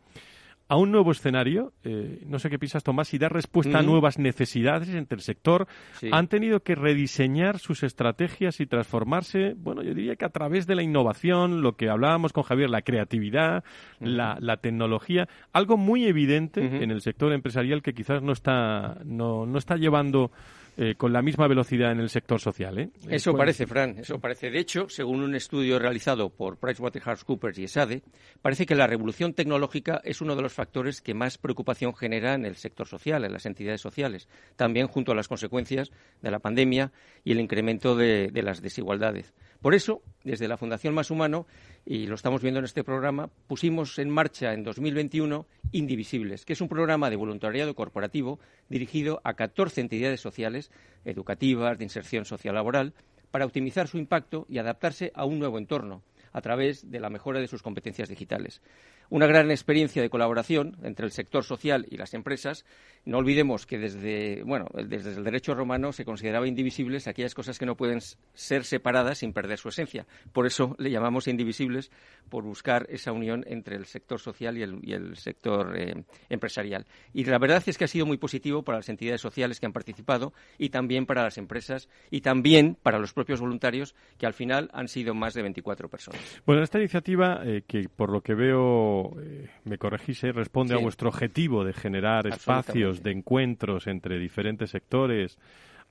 [0.67, 4.17] a un nuevo escenario, eh, no sé qué piensas Tomás, y dar respuesta a nuevas
[4.17, 5.67] necesidades entre el sector,
[6.11, 10.75] han tenido que rediseñar sus estrategias y transformarse, bueno, yo diría que a través de
[10.75, 13.63] la innovación, lo que hablábamos con Javier, la creatividad,
[13.99, 19.45] la, la, tecnología, algo muy evidente en el sector empresarial que quizás no está, no,
[19.45, 20.31] no está llevando
[20.77, 22.77] eh, con la misma velocidad en el sector social.
[22.79, 22.89] ¿eh?
[23.09, 24.49] Eso parece, Fran, eso parece.
[24.49, 28.03] De hecho, según un estudio realizado por PricewaterhouseCoopers y ESADE,
[28.41, 32.45] parece que la revolución tecnológica es uno de los factores que más preocupación genera en
[32.45, 36.91] el sector social, en las entidades sociales, también junto a las consecuencias de la pandemia
[37.23, 39.33] y el incremento de las desigualdades.
[39.65, 41.47] Por eso, desde la Fundación Más Humano,
[41.85, 46.61] y lo estamos viendo en este programa, pusimos en marcha en 2021 Indivisibles, que es
[46.61, 50.71] un programa de voluntariado corporativo dirigido a 14 entidades sociales,
[51.05, 52.93] educativas, de inserción social laboral,
[53.29, 57.39] para optimizar su impacto y adaptarse a un nuevo entorno a través de la mejora
[57.39, 58.61] de sus competencias digitales
[59.09, 62.65] una gran experiencia de colaboración entre el sector social y las empresas.
[63.05, 67.65] No olvidemos que desde, bueno, desde el derecho romano se consideraba indivisibles aquellas cosas que
[67.65, 67.99] no pueden
[68.33, 70.07] ser separadas sin perder su esencia.
[70.33, 71.91] Por eso le llamamos indivisibles,
[72.29, 76.85] por buscar esa unión entre el sector social y el, sector eh, empresarial.
[77.13, 79.73] Y la verdad es que ha sido muy positivo para las entidades sociales que han
[79.73, 84.69] participado y también para las empresas y también para los propios voluntarios, que al final
[84.73, 86.41] han sido más de 24 personas.
[86.45, 91.09] Bueno, esta iniciativa, eh, que por lo que veo eh, me corregise, responde a vuestro
[91.09, 95.37] objetivo de generar espacios de encuentros entre diferentes sectores,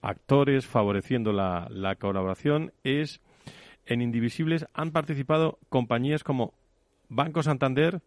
[0.03, 3.21] actores, favoreciendo la, colaboración, es
[3.87, 6.55] en Indivisibles han participado compañías como
[7.09, 8.01] Banco Santander,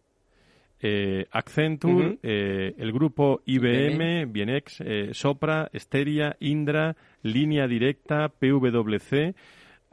[0.80, 4.82] eh, Accenture, eh, el grupo IBM, Bienex,
[5.12, 9.34] Sopra, Esteria, Indra, Línea Directa, PwC.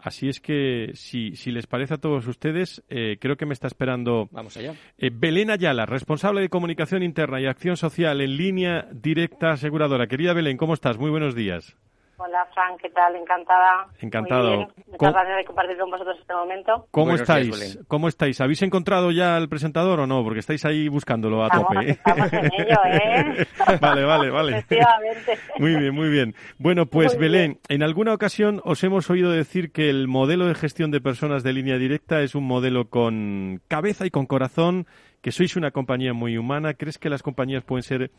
[0.06, 3.66] Así es que, si, si les parece a todos ustedes, eh, creo que me está
[3.66, 4.76] esperando Vamos allá.
[5.00, 10.06] Eh, Belén Ayala, responsable de comunicación interna y acción social en línea directa aseguradora.
[10.06, 11.00] Querida Belén, ¿cómo estás?
[11.00, 11.76] Muy buenos días.
[12.18, 13.14] Hola, Fran, ¿qué tal?
[13.18, 13.88] Encantada.
[14.00, 14.68] Encantado.
[14.88, 16.88] Muchas gracias de compartir con vosotros este momento.
[16.92, 17.80] ¿Cómo estáis?
[17.90, 18.40] ¿Cómo estáis?
[18.40, 20.24] ¿Habéis encontrado ya el presentador o no?
[20.24, 21.92] Porque estáis ahí buscándolo a tope.
[21.92, 23.48] Estamos en ello, ¿eh?
[23.82, 24.58] vale, vale, vale.
[24.60, 25.38] Efectivamente.
[25.60, 26.36] Muy bien, muy bien.
[26.58, 30.92] Bueno, pues Belén, en alguna ocasión os hemos oído decir que el modelo de gestión
[30.92, 34.88] de personas de línea directa es un modelo con cabeza y con corazón,
[35.22, 36.76] que sois una compañía muy humana.
[36.76, 38.12] ¿Crees que las compañías pueden ser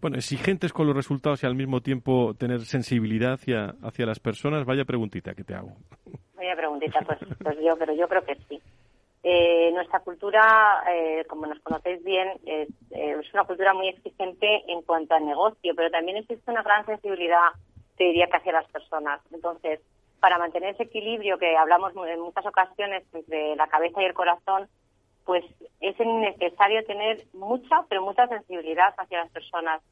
[0.00, 4.64] bueno, exigentes con los resultados y al mismo tiempo tener sensibilidad hacia, hacia las personas.
[4.64, 5.76] Vaya preguntita que te hago.
[6.36, 8.60] Vaya preguntita, pues, pues yo, pero yo creo que sí.
[9.26, 14.46] Eh, nuestra cultura, eh, como nos conocéis bien, es, eh, es, una cultura muy exigente
[14.68, 17.48] en cuanto al negocio, pero también existe una gran sensibilidad,
[17.96, 19.22] te diría que hacia las personas.
[19.32, 19.80] Entonces,
[20.20, 24.68] para mantener ese equilibrio que hablamos en muchas ocasiones entre la cabeza y el corazón,
[25.24, 25.44] pues
[25.80, 29.82] es necesario tener mucha, pero mucha sensibilidad hacia las personas.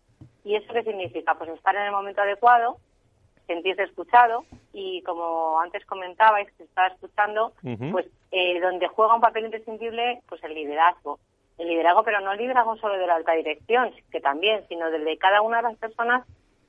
[0.45, 1.35] ¿Y eso qué significa?
[1.35, 2.77] Pues estar en el momento adecuado,
[3.47, 7.53] sentirse escuchado y como antes comentabais que estaba escuchando,
[7.92, 11.18] pues eh, donde juega un papel imprescindible, pues el liderazgo.
[11.59, 15.05] El liderazgo, pero no el liderazgo solo de la alta dirección, que también, sino del
[15.05, 16.27] de cada una de las personas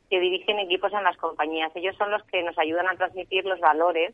[0.09, 1.71] que dirigen equipos en las compañías.
[1.75, 4.13] Ellos son los que nos ayudan a transmitir los valores.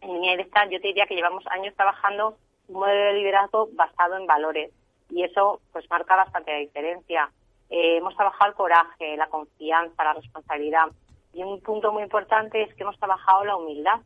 [0.00, 2.36] En línea directa, yo te diría que llevamos años trabajando
[2.68, 4.72] un modelo de liderazgo basado en valores
[5.10, 7.30] y eso pues marca bastante la diferencia.
[7.70, 10.88] Eh, hemos trabajado el coraje, la confianza, la responsabilidad
[11.32, 14.00] y un punto muy importante es que hemos trabajado la humildad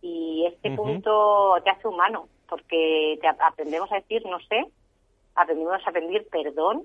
[0.00, 4.64] y este punto te hace humano porque te aprendemos a decir no sé,
[5.34, 6.84] aprendimos a pedir perdón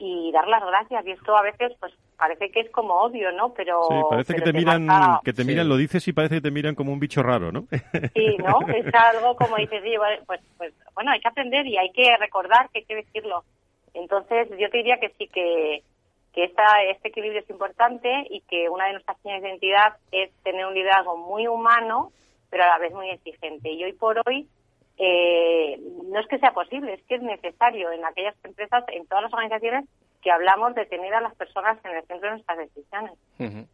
[0.00, 3.52] y dar las gracias y esto a veces pues parece que es como odio, ¿no?
[3.52, 4.88] Pero sí, parece que te, miran,
[5.22, 7.66] que te miran, lo dices y parece que te miran como un bicho raro, ¿no?
[8.14, 8.66] Sí, ¿no?
[8.74, 9.94] Es algo como dices, sí,
[10.26, 13.44] pues, pues bueno, hay que aprender y hay que recordar que hay que decirlo.
[13.92, 15.82] Entonces, yo te diría que sí, que,
[16.32, 20.30] que esta, este equilibrio es importante y que una de nuestras señas de identidad es
[20.42, 22.10] tener un liderazgo muy humano,
[22.48, 23.70] pero a la vez muy exigente.
[23.70, 24.48] Y hoy por hoy,
[25.02, 29.24] eh, no es que sea posible, es que es necesario en aquellas empresas, en todas
[29.24, 29.88] las organizaciones,
[30.22, 33.68] que hablamos de tener a las personas en el centro de nuestras decisiones.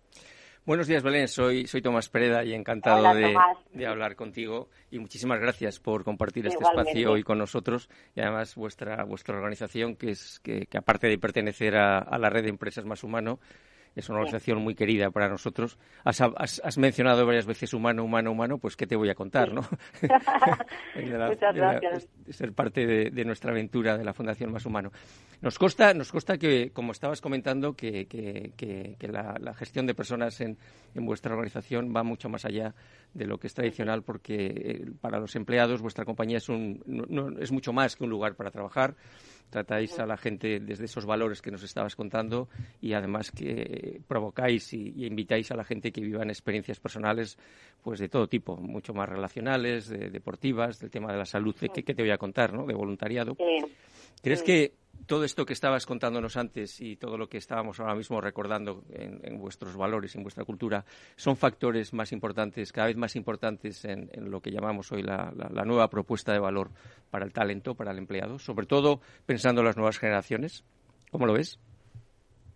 [0.64, 1.26] Buenos días, Belén.
[1.26, 4.68] Soy, soy Tomás Pereda y encantado de, hablar contigo.
[4.92, 7.88] Y muchísimas gracias por compartir este espacio hoy con nosotros.
[8.14, 12.44] Y además, vuestra, vuestra organización, que, es, que, aparte de pertenecer a, a, la red
[12.44, 13.40] de empresas Más Humano,
[13.97, 15.78] es una organización muy querida para nosotros.
[16.05, 19.62] Has, has, mencionado varias veces humano, humano, humano, pues qué te voy a contar, ¿no?
[20.94, 22.09] Muchas gracias.
[22.28, 24.92] ser parte de, nuestra aventura de la Fundación Más Humano.
[25.40, 30.59] Nos consta, nos consta que, como estabas comentando, que, que, la, gestión de personas en,
[30.94, 32.74] en vuestra organización va mucho más allá
[33.14, 37.51] de lo que es tradicional, porque eh, para los empleados vuestra compañía es, un, es
[37.51, 38.94] mucho más que un lugar para trabajar
[39.51, 42.49] tratáis a la gente desde esos valores que nos estabas contando
[42.80, 47.38] y además que provocáis y, invitáis a la gente que vivan experiencias personales
[47.82, 52.03] pues de todo tipo, mucho más relacionales, deportivas, del tema de la salud, que, te
[52.03, 52.66] voy a contar, ¿no?
[52.66, 53.36] De voluntariado.
[54.22, 54.72] ¿Crees que
[55.07, 59.38] todo esto que estabas contándonos antes y todo lo que estábamos ahora mismo recordando en,
[59.38, 60.84] vuestros valores, en vuestra cultura,
[61.16, 65.32] son factores más importantes, cada vez más importantes en, lo que llamamos hoy la,
[65.64, 66.70] nueva propuesta de valor
[67.11, 70.64] para el talento, para el empleado, sobre todo pensando en las nuevas generaciones.
[71.11, 71.61] ¿Cómo lo ves?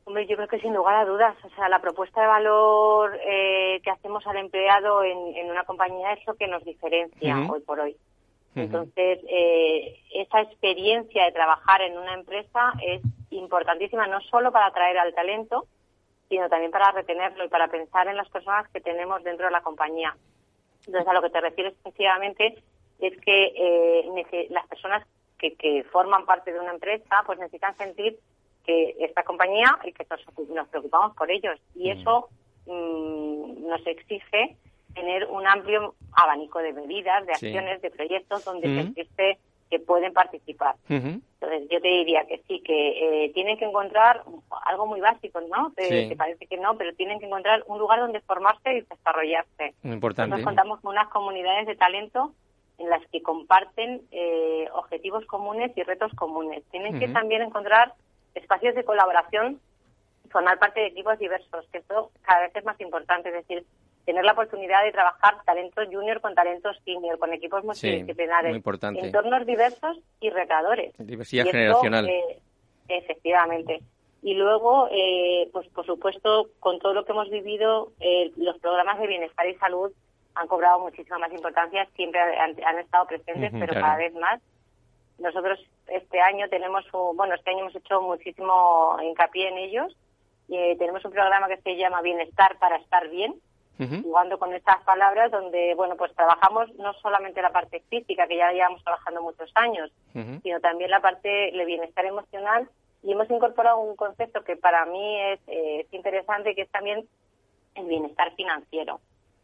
[0.04, 3.80] Hombre, yo creo que sin lugar a dudas, o sea, la propuesta de valor eh,
[3.82, 7.96] que hacemos al empleado en, una compañía es lo que nos diferencia hoy por hoy.
[8.56, 14.98] Entonces, eh, esa experiencia de trabajar en una empresa es importantísima no solo para atraer
[14.98, 15.66] al talento,
[16.28, 19.62] sino también para retenerlo y para pensar en las personas que tenemos dentro de la
[19.62, 20.16] compañía.
[20.86, 22.62] Entonces, a lo que te refieres específicamente
[22.98, 25.06] es que eh, las personas
[25.38, 28.18] que, que, forman parte de una empresa pues necesitan sentir
[28.64, 30.06] que esta compañía y que
[30.54, 31.58] nos, preocupamos por ellos.
[31.74, 32.28] Y eso
[32.66, 34.56] mm, nos exige
[34.94, 39.38] tener un amplio abanico de medidas, de acciones, de proyectos donde se
[39.70, 40.74] que pueden participar.
[40.88, 44.24] Entonces, yo te diría que sí, que eh, tienen que encontrar
[44.66, 45.72] algo muy básico, ¿no?
[45.76, 49.74] Te, parece que no, pero tienen que encontrar un lugar donde formarse y desarrollarse.
[49.84, 50.30] importante.
[50.30, 52.34] Nosotros contamos con unas comunidades de talento
[52.78, 56.64] en las que comparten eh, objetivos comunes y retos comunes.
[56.72, 57.94] Tienen que también encontrar
[58.34, 59.60] espacios de colaboración
[60.30, 63.28] formar parte de equipos diversos, que esto cada vez es más importante.
[63.28, 63.66] Es decir,
[64.04, 69.98] tener la oportunidad de trabajar talentos junior con talentos senior, con equipos multidisciplinares, entornos diversos
[70.20, 70.92] y retadores.
[70.98, 72.08] Diversidad generacional.
[72.08, 72.38] Eh,
[72.88, 73.80] efectivamente.
[74.22, 78.98] Y luego, eh, pues por supuesto, con todo lo que hemos vivido, eh, los programas
[78.98, 79.92] de bienestar y salud
[80.34, 84.40] han cobrado muchísima más importancia, siempre han, estado presentes, pero cada vez más.
[85.18, 86.84] Nosotros este año tenemos,
[87.14, 89.96] bueno, este año hemos hecho muchísimo hincapié en ellos.
[90.48, 93.34] y tenemos un programa que se llama Bienestar para estar bien,
[94.02, 98.52] jugando con estas palabras donde, bueno, pues trabajamos no solamente la parte física, que ya
[98.52, 99.90] llevamos trabajando muchos años,
[100.42, 102.68] sino también la parte de bienestar emocional.
[103.02, 107.06] Y hemos incorporado un concepto que para mí es, eh, es interesante, que es también
[107.74, 109.00] el bienestar financiero.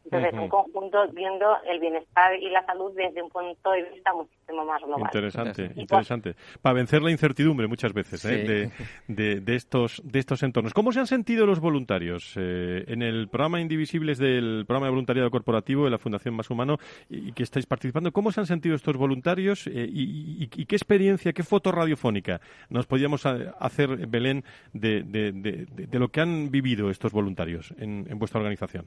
[0.07, 4.65] Entonces, un conjunto viendo el bienestar y la salud desde un punto de vista muchísimo
[4.65, 5.03] más global.
[5.03, 6.35] Interesante, interesante.
[6.63, 8.71] Para vencer la incertidumbre muchas veces ¿eh?
[9.09, 10.73] de, de, estos, de estos entornos.
[10.73, 15.31] ¿Cómo se han sentido los voluntarios eh, en el programa Indivisibles del programa de voluntariado
[15.31, 16.79] corporativo de la Fundación Más Humano
[17.09, 18.13] y, que estáis participando?
[18.13, 22.41] ¿Cómo se han sentido estos voluntarios eh, y, qué experiencia, qué foto radiofónica
[22.71, 28.87] nos podíamos hacer, Belén, de, de, lo que han vivido estos voluntarios en vuestra organización?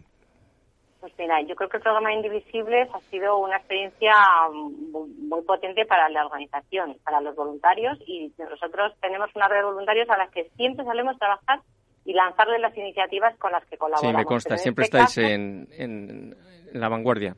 [1.00, 4.14] Pues mira, yo creo que el programa Indivisibles ha sido una experiencia
[4.52, 10.10] muy potente para la organización, para los voluntarios y nosotros tenemos una red de voluntarios
[10.10, 11.62] a las que siempre solemos trabajar
[12.04, 14.12] y lanzarles las iniciativas con las que colaboramos.
[14.12, 16.36] Sí, me consta, siempre este estáis en, en,
[16.74, 17.36] la vanguardia.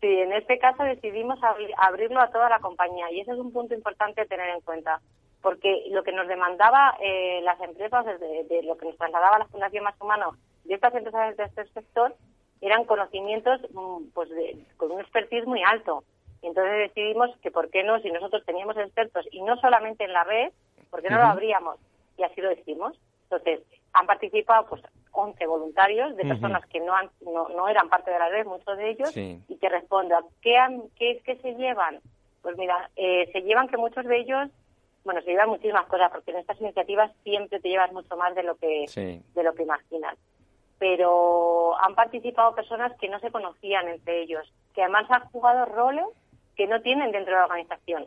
[0.00, 1.40] Sí, en este caso decidimos
[1.78, 5.00] abrirlo a toda la compañía y ese es un punto importante a tener en cuenta
[5.42, 9.46] porque lo que nos demandaba eh, las empresas, de, de, lo que nos trasladaba la
[9.46, 12.14] Fundación Más Humano de estas empresas de este sector,
[12.60, 14.28] eran conocimientos mm, pues
[14.76, 16.04] con un expertise muy alto.
[16.42, 20.12] Y entonces decidimos que por qué no, si nosotros teníamos expertos y no solamente en
[20.12, 20.52] la red,
[20.90, 21.78] ¿por qué no lo abríamos?
[22.16, 22.98] Y así lo decimos.
[23.24, 23.60] Entonces,
[23.92, 24.82] han participado pues
[25.12, 28.90] 11 voluntarios de personas que no, han, no, eran parte de la red, muchos de
[28.90, 32.00] ellos, y que responden, ¿qué, han, qué, qué se llevan?
[32.40, 34.48] Pues mira, eh, se llevan que muchos de ellos,
[35.04, 38.44] bueno, se llevan muchísimas cosas, porque en estas iniciativas siempre te llevas mucho más de
[38.44, 38.84] lo que,
[39.34, 40.16] de lo que imaginas
[40.78, 46.06] pero han participado personas que no se conocían entre ellos, que además han jugado roles
[46.56, 48.06] que no tienen dentro de la organización.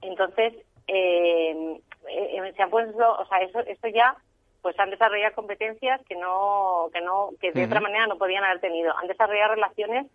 [0.00, 0.54] Entonces,
[0.86, 4.16] eh, eh, se han puesto, o sea, eso, esto ya,
[4.62, 8.60] pues han desarrollado competencias que no, que no, que de otra manera no podían haber
[8.60, 8.96] tenido.
[8.96, 10.06] Han desarrollado relaciones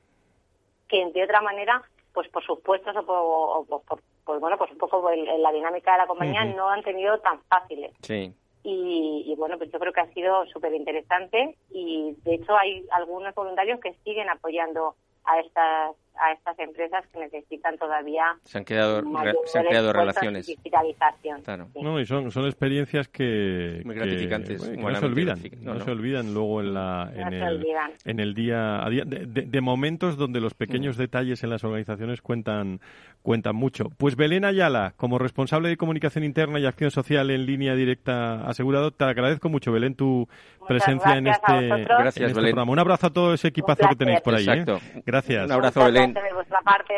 [0.88, 5.12] que de otra manera pues por sus puestos o por, pues bueno, pues un poco
[5.12, 7.92] en, la dinámica de la compañía no han tenido tan fáciles.
[8.02, 8.34] Sí.
[8.70, 12.86] Y, y, bueno, pues yo creo que ha sido súper interesante y de hecho hay
[12.92, 18.64] algunos voluntarios que siguen apoyando a estas a estas empresas que necesitan todavía se han
[18.64, 19.02] creado
[19.46, 20.46] se han creado relaciones.
[20.46, 21.42] digitalización.
[21.42, 21.68] Claro.
[21.82, 26.34] no y son son experiencias que muy gratificantes que, no se olvidan no, se olvidan
[26.34, 27.66] luego en la en, el,
[28.06, 29.04] en el día a día.
[29.06, 31.02] De, momentos donde los pequeños mm.
[31.02, 32.80] detalles en las organizaciones cuentan
[33.22, 33.90] cuentan mucho.
[33.98, 38.92] Pues Belén Ayala como responsable de comunicación interna y acción social en línea directa asegurado
[38.92, 40.28] te agradezco mucho Belén tu
[40.68, 44.36] presencia en este, gracias, este programa un abrazo a todo ese equipazo que tenéis por
[44.36, 44.66] ahí ¿eh?
[45.06, 46.14] gracias un abrazo Belén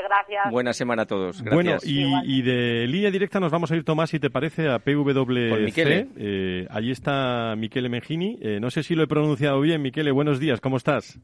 [0.09, 0.51] gracias.
[0.51, 1.43] Buena semana a todos.
[1.43, 6.07] Bueno, y, de línea directa nos vamos a ir, Tomás, si te parece, a PWC.
[6.17, 8.37] Eh, allí está Michele Mengini.
[8.41, 10.11] Eh, no sé si lo he pronunciado bien, Michele.
[10.11, 11.19] Buenos días, ¿cómo estás?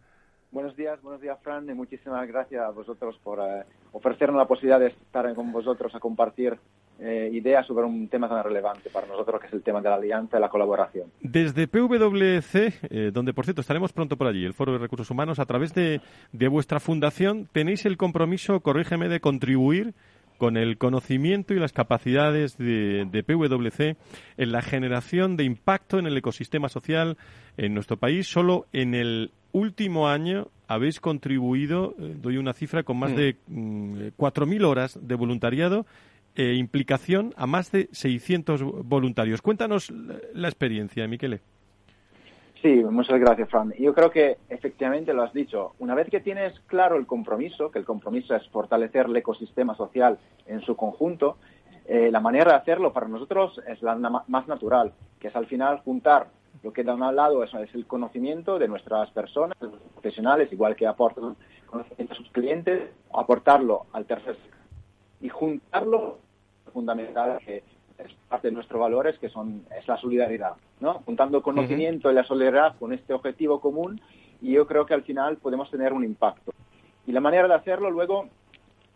[0.55, 1.69] Buenos días, buenos días, Fran.
[1.69, 5.99] Y muchísimas gracias a vosotros por eh, ofrecernos la posibilidad de estar con vosotros a
[5.99, 6.57] compartir
[6.97, 9.95] eh, ideas sobre un tema tan relevante para nosotros, que es el tema de la
[9.95, 11.11] alianza y la colaboración.
[11.19, 15.39] Desde PwC, eh, donde por cierto estaremos pronto por allí, el Foro de Recursos Humanos,
[15.39, 15.99] a través de,
[16.31, 19.93] de vuestra fundación, tenéis el compromiso, corrígeme, de contribuir
[20.37, 23.97] con el conocimiento y las capacidades de, de, PwC
[24.37, 27.17] en la generación de impacto en el ecosistema social
[27.57, 28.27] en nuestro país.
[28.27, 33.15] Solo en el último año habéis contribuido, eh, doy una cifra, con más mm.
[33.15, 33.35] de
[34.17, 35.85] 4.000 mm, horas de voluntariado
[36.35, 39.41] e implicación a más de 600 voluntarios.
[39.41, 39.91] Cuéntanos
[40.33, 41.39] la experiencia, Miquele.
[42.61, 43.73] Sí, muchas gracias, Fran.
[43.79, 45.75] Yo creo que efectivamente lo has dicho.
[45.79, 50.17] Una vez que tienes claro el compromiso, que el compromiso es fortalecer el ecosistema social
[50.47, 51.37] en su conjunto,
[51.85, 55.79] eh, la manera de hacerlo para nosotros es la más natural, que es al final
[55.85, 56.27] juntar
[56.63, 60.51] lo que da un lado es, es el conocimiento de nuestras personas, de los profesionales,
[60.51, 61.35] igual que aportan
[61.65, 64.55] conocimiento a sus clientes, aportarlo al tercer sector
[65.21, 66.19] y juntarlo
[66.73, 67.63] fundamental que
[67.97, 70.95] es parte de nuestros valores, que son, es la solidaridad, ¿no?
[71.05, 74.01] Juntando conocimiento y la solidaridad con este objetivo común,
[74.41, 76.51] y yo creo que al final podemos tener un impacto.
[77.07, 78.27] Y la manera de hacerlo luego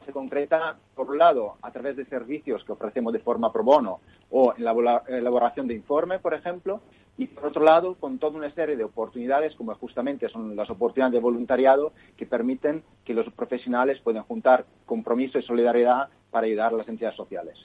[0.09, 3.99] se concreta, por un lado, a través de servicios que ofrecemos de forma pro bono
[4.31, 6.81] o en la elaboración de informe, por ejemplo,
[7.17, 11.13] y por otro lado, con toda una serie de oportunidades, como justamente son las oportunidades
[11.13, 16.77] de voluntariado, que permiten que los profesionales puedan juntar compromiso y solidaridad para ayudar a
[16.77, 17.55] las entidades sociales.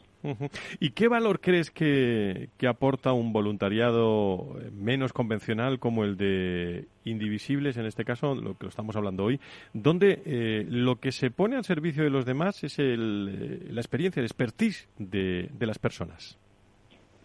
[0.80, 7.84] ¿Y qué valor crees que, aporta un voluntariado menos convencional como el de Indivisibles, en
[7.84, 9.38] este caso, lo que estamos hablando hoy,
[9.74, 14.20] donde eh, lo que se pone al servicio de los demás es el, la experiencia,
[14.20, 16.38] el expertise de las personas?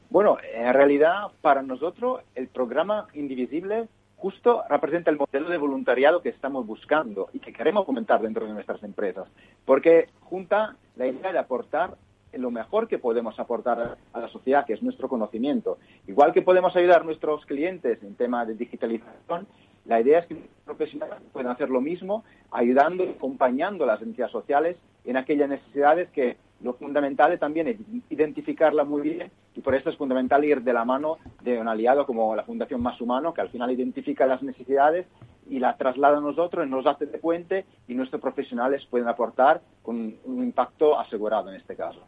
[0.09, 3.87] Bueno, en realidad para nosotros el programa Indivisible
[4.19, 8.53] justo representa el modelo de voluntariado que estamos buscando y que queremos fomentar dentro de
[8.53, 9.27] nuestras empresas,
[9.65, 11.95] porque junta la idea de aportar
[12.33, 15.79] lo mejor que podemos aportar a la sociedad, que es nuestro conocimiento.
[16.05, 19.47] Igual que podemos ayudar a nuestros clientes en tema de digitalización,
[19.85, 24.01] la idea es que los profesionales puedan hacer lo mismo, ayudando y acompañando a las
[24.01, 27.77] entidades sociales en aquellas necesidades que lo fundamental también es
[28.09, 32.05] identificarla muy bien y por eso es fundamental ir de la mano de un aliado
[32.05, 35.07] como la Fundación Más Humano, que al final identifica las necesidades
[35.49, 40.15] y la traslada a nosotros, nos hace de puente y nuestros profesionales pueden aportar con
[40.25, 42.05] un impacto asegurado en este caso.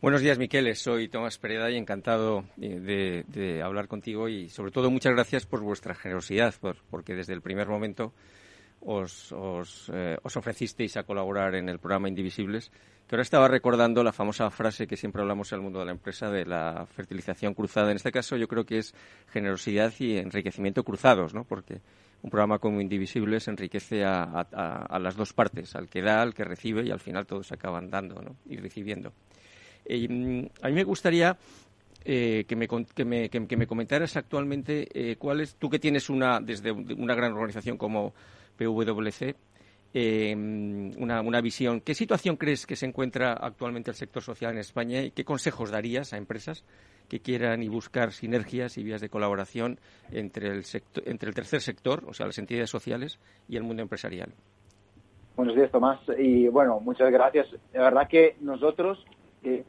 [0.00, 0.74] Buenos días, Miquel.
[0.76, 5.60] Soy Tomás Pereda y encantado de, de, hablar contigo y, sobre todo, muchas gracias por
[5.60, 6.54] vuestra generosidad,
[6.90, 8.14] porque desde el primer momento
[8.82, 12.72] eh, os, ofrecisteis a colaborar en el programa Indivisibles,
[13.16, 16.30] ahora estaba recordando la famosa frase que siempre hablamos en el mundo de la empresa
[16.30, 17.90] de la fertilización cruzada.
[17.90, 18.94] En este caso yo creo que es
[19.32, 21.44] generosidad y enriquecimiento cruzados, ¿no?
[21.44, 21.80] Porque
[22.22, 24.46] un programa como Indivisibles enriquece a,
[25.00, 28.36] las dos partes, al que da, al que recibe y al final todos acaban dando
[28.46, 29.12] y recibiendo.
[29.88, 31.36] Mm, a mí me gustaría
[32.04, 36.40] eh, que, me, que, que, me, comentaras actualmente eh, cuál es, tú que tienes una,
[36.40, 38.14] desde una gran organización como
[38.56, 39.34] PwC,
[39.92, 41.80] eh, una, una, visión.
[41.80, 45.70] ¿Qué situación crees que se encuentra actualmente el sector social en España y qué consejos
[45.70, 46.64] darías a empresas
[47.08, 49.80] que quieran y buscar sinergias y vías de colaboración
[50.12, 53.18] entre el, sector, entre el tercer sector, o sea, las entidades sociales,
[53.48, 54.32] y el mundo empresarial?
[55.34, 55.98] Buenos días, Tomás.
[56.18, 57.48] Y bueno, muchas gracias.
[57.72, 59.04] La verdad que nosotros,
[59.42, 59.64] eh,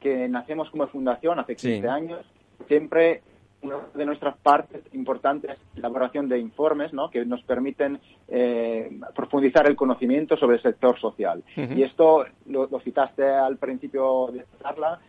[0.00, 2.26] que nacemos como fundación hace 15 años,
[2.66, 3.22] siempre
[3.62, 7.10] una de nuestras partes importantes es la elaboración de informes ¿no?
[7.10, 7.98] que nos permiten
[8.28, 11.42] eh, profundizar el conocimiento sobre el sector social.
[11.56, 15.00] Y esto lo, citaste al principio de esta charla,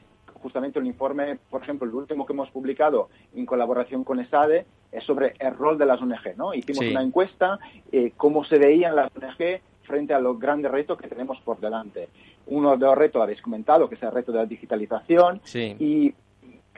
[0.42, 5.04] justamente un informe, por ejemplo, el último que hemos publicado en colaboración con ESADE es
[5.04, 6.36] sobre el rol de las ONG.
[6.38, 6.54] ¿no?
[6.54, 7.60] Hicimos una encuesta,
[7.92, 12.10] eh, cómo se veían las ONG frente a los grandes retos que tenemos por delante.
[12.48, 15.42] Uno de los retos, habéis comentado, que es el reto de la digitalización.
[15.54, 16.14] Y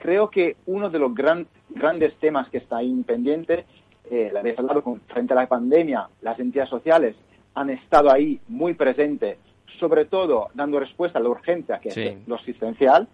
[0.02, 3.64] creo que uno de los grandes temas que está ahí pendiente,
[4.10, 7.14] eh, la habéis hablado con, frente a la pandemia, las entidades sociales
[7.54, 9.38] han estado ahí muy presentes,
[9.78, 13.06] sobre todo dando respuesta a la urgencia que es lo asistencial,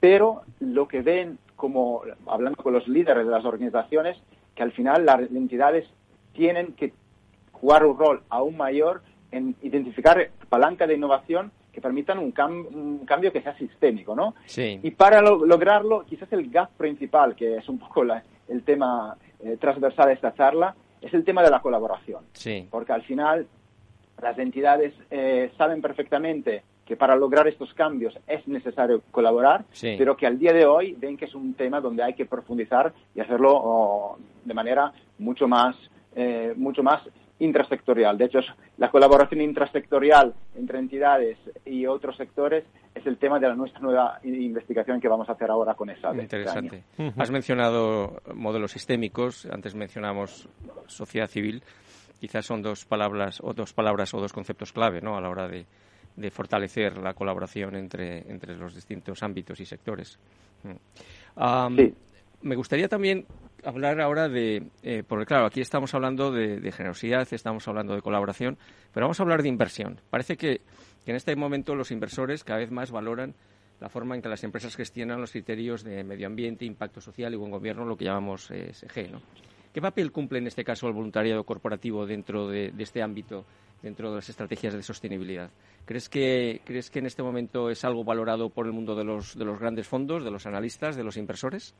[0.00, 4.16] pero lo que ven como, hablando con los líderes de las organizaciones,
[4.54, 5.86] que al final las entidades
[6.32, 6.94] tienen que
[7.52, 9.02] jugar un rol aún mayor
[9.32, 14.34] en identificar palancas de innovación que permitan un, cambio que sea sistémico, ¿no?
[14.46, 14.78] Sí.
[14.82, 18.04] Y para lograrlo, quizás el gap principal, que es un poco
[18.48, 22.24] el tema eh, transversal de esta charla, es el tema de la colaboración.
[22.34, 22.68] Sí.
[22.70, 23.46] Porque al final
[24.20, 30.26] las entidades eh, saben perfectamente que para lograr estos cambios es necesario colaborar, pero que
[30.26, 33.52] al día de hoy ven que es un tema donde hay que profundizar y hacerlo
[33.54, 35.76] oh, de manera mucho más,
[36.14, 37.00] eh, mucho más
[37.42, 38.16] intrasectorial.
[38.16, 38.38] De hecho,
[38.78, 42.64] la colaboración intrasectorial entre entidades y otros sectores
[42.94, 46.10] es el tema de la nuestra nueva investigación que vamos a hacer ahora con esa.
[46.10, 46.84] Este Interesante.
[47.16, 50.48] Has mencionado modelos sistémicos, antes mencionamos
[50.86, 51.62] sociedad civil.
[52.20, 55.16] Quizás son dos palabras o dos palabras o dos conceptos clave, ¿no?
[55.16, 55.66] A la hora de,
[56.16, 60.18] de fortalecer la colaboración entre, entre los distintos ámbitos y sectores.
[60.62, 61.76] Mm.
[62.42, 63.26] Me gustaría también
[63.64, 68.58] hablar ahora de, eh, porque claro, aquí estamos hablando de, generosidad, estamos hablando de colaboración,
[68.92, 70.00] pero vamos a hablar de inversión.
[70.10, 70.60] Parece que,
[71.06, 73.34] en este momento los inversores cada vez más valoran
[73.80, 77.36] la forma en que las empresas gestionan los criterios de medio ambiente, impacto social y
[77.36, 78.98] buen gobierno, lo que llamamos ESG.
[78.98, 79.20] Eh, ¿no?
[79.72, 83.44] ¿Qué papel cumple en este caso el voluntariado corporativo dentro de este ámbito
[83.82, 85.50] dentro de las estrategias de sostenibilidad.
[85.84, 89.36] ¿Crees que, ¿Crees que en este momento es algo valorado por el mundo de los,
[89.36, 91.74] de los grandes fondos, de los analistas, de los inversores?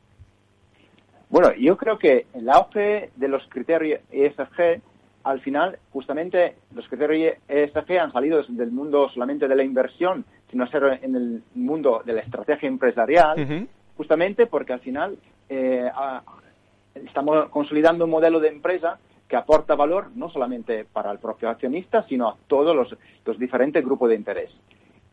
[1.33, 4.83] Bueno, yo creo que el auge de los criterios ESG,
[5.23, 10.67] al final, justamente los criterios ESG han salido del mundo solamente de la inversión, sino
[10.67, 13.67] ser en el mundo de la estrategia empresarial,
[13.97, 15.17] justamente porque al final
[15.49, 15.89] eh,
[16.93, 22.05] estamos consolidando un modelo de empresa que aporta valor no solamente para el propio accionista,
[22.07, 24.51] sino a todos los, diferentes grupos de interés.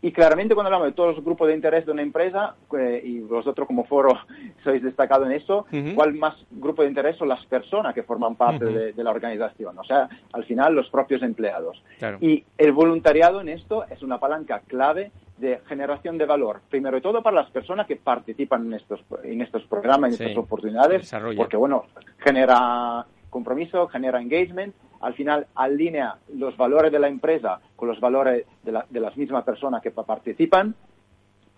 [0.03, 3.21] Y claramente cuando hablamos de todos los grupos de interés de una empresa, eh, y
[3.21, 4.19] vosotros como foro
[4.65, 8.65] sois destacado en eso, ¿cuál más grupo de interés son las personas que forman parte
[8.65, 9.79] de, la organización?
[9.79, 11.83] O sea, al final los propios empleados.
[12.21, 17.01] Y el voluntariado en esto es una palanca clave de generación de valor, primero de
[17.01, 21.57] todo para las personas que participan en estos, en estos programas, en estas oportunidades, porque
[21.57, 21.87] bueno,
[22.19, 28.47] genera compromiso, genera engagement, al final alinea los valores de la empresa con los valores
[28.63, 30.75] de, las mismas personas que participan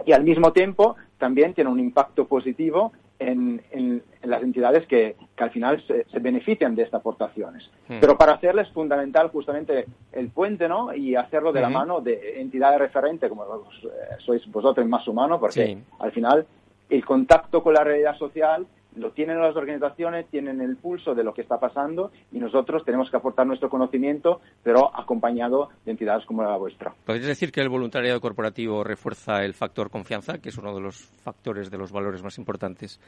[0.04, 5.82] y al mismo tiempo también tiene un impacto positivo en, las entidades que, al final
[5.86, 7.68] se, benefician de estas aportaciones.
[7.88, 7.98] Hmm.
[8.00, 10.94] Pero para hacerlo es fundamental justamente el puente, ¿no?
[10.94, 13.88] Y hacerlo de la mano de entidades referentes como eh,
[14.18, 16.46] sois vosotros en Más Humano, porque al final
[16.90, 18.66] el contacto con la realidad social
[18.96, 23.10] lo tienen las organizaciones, tienen el pulso de lo que está pasando y nosotros tenemos
[23.10, 26.92] que aportar nuestro conocimiento, pero acompañado de entidades como la vuestra.
[27.04, 30.96] ¿Podrías decir que el voluntariado corporativo refuerza el factor confianza, que es uno de los
[31.22, 33.00] factores de los valores más importantes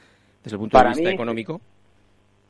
[0.42, 1.60] desde el punto de vista económico?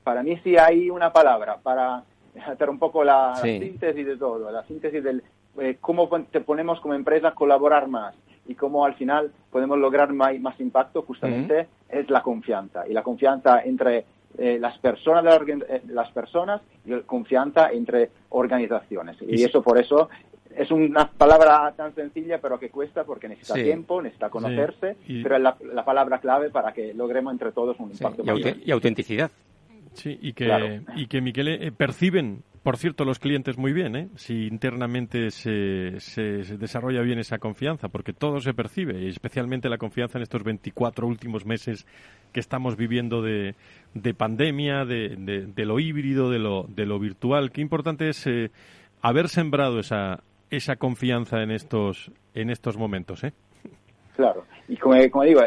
[0.05, 2.03] Para mí sí hay una palabra para
[2.47, 5.23] hacer un poco la, síntesis de todo, la síntesis del
[5.59, 8.17] eh, cómo te ponemos como empresa a colaborar más
[8.47, 12.87] y cómo al final podemos lograr más, más impacto justamente es la confianza.
[12.89, 14.05] Y la confianza entre
[14.37, 19.17] eh, las personas de eh, las personas y la confianza entre organizaciones.
[19.23, 20.09] Y, eso por eso
[20.57, 25.43] es una palabra tan sencilla pero que cuesta porque necesita tiempo, necesita conocerse, pero es
[25.43, 29.31] la, palabra clave para que logremos entre todos un impacto y, y autenticidad.
[29.93, 34.09] Sí, y que, y que Miquel, perciben por cierto, los clientes muy bien, ¿eh?
[34.17, 40.17] si internamente se, se, desarrolla bien esa confianza, porque todo se percibe, especialmente la confianza
[40.17, 41.87] en estos 24 últimos meses
[42.33, 43.55] que estamos viviendo de,
[43.93, 45.15] de pandemia, de,
[45.55, 47.53] de, lo híbrido, de lo, de lo virtual.
[47.53, 48.51] Qué importante es eh,
[49.03, 53.25] haber sembrado esa, esa confianza en estos, en estos momentos.
[53.25, 53.35] ¿eh?
[54.17, 55.43] Claro, y como, como digo,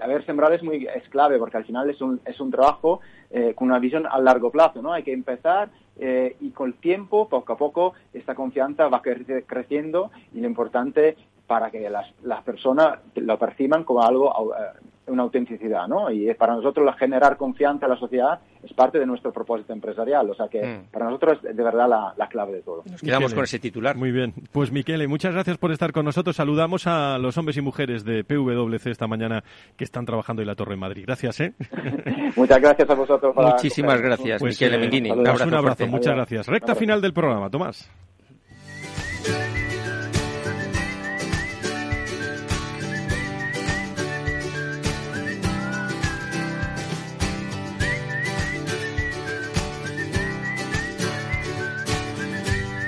[0.00, 3.52] haber sembrado es, muy, es clave, porque al final es un, es un trabajo eh,
[3.54, 4.92] con una visión a largo plazo, ¿no?
[4.92, 10.10] Hay que empezar eh, y con el tiempo, poco a poco, esta confianza va creciendo
[10.34, 11.16] y lo importante
[11.46, 16.10] para que las, las personas lo perciban como algo, eh, una autenticidad, ¿no?
[16.10, 20.28] Y para nosotros generar confianza en la sociedad es parte de nuestro propósito empresarial.
[20.30, 20.92] O sea que mm.
[20.92, 22.82] para nosotros es de verdad la, clave de todo.
[22.90, 23.96] Nos quedamos con ese titular.
[23.96, 24.34] Muy bien.
[24.52, 26.36] Pues Miquele, muchas gracias por estar con nosotros.
[26.36, 29.44] Saludamos a los hombres y mujeres de PWC esta mañana
[29.76, 31.04] que están trabajando en la Torre de Madrid.
[31.06, 31.54] Gracias, ¿eh?
[32.36, 33.34] muchas gracias a vosotros.
[33.36, 36.46] Muchísimas gracias, pues, Miquele eh, Un abrazo, muchas gracias.
[36.48, 37.90] Recta final del programa, Tomás.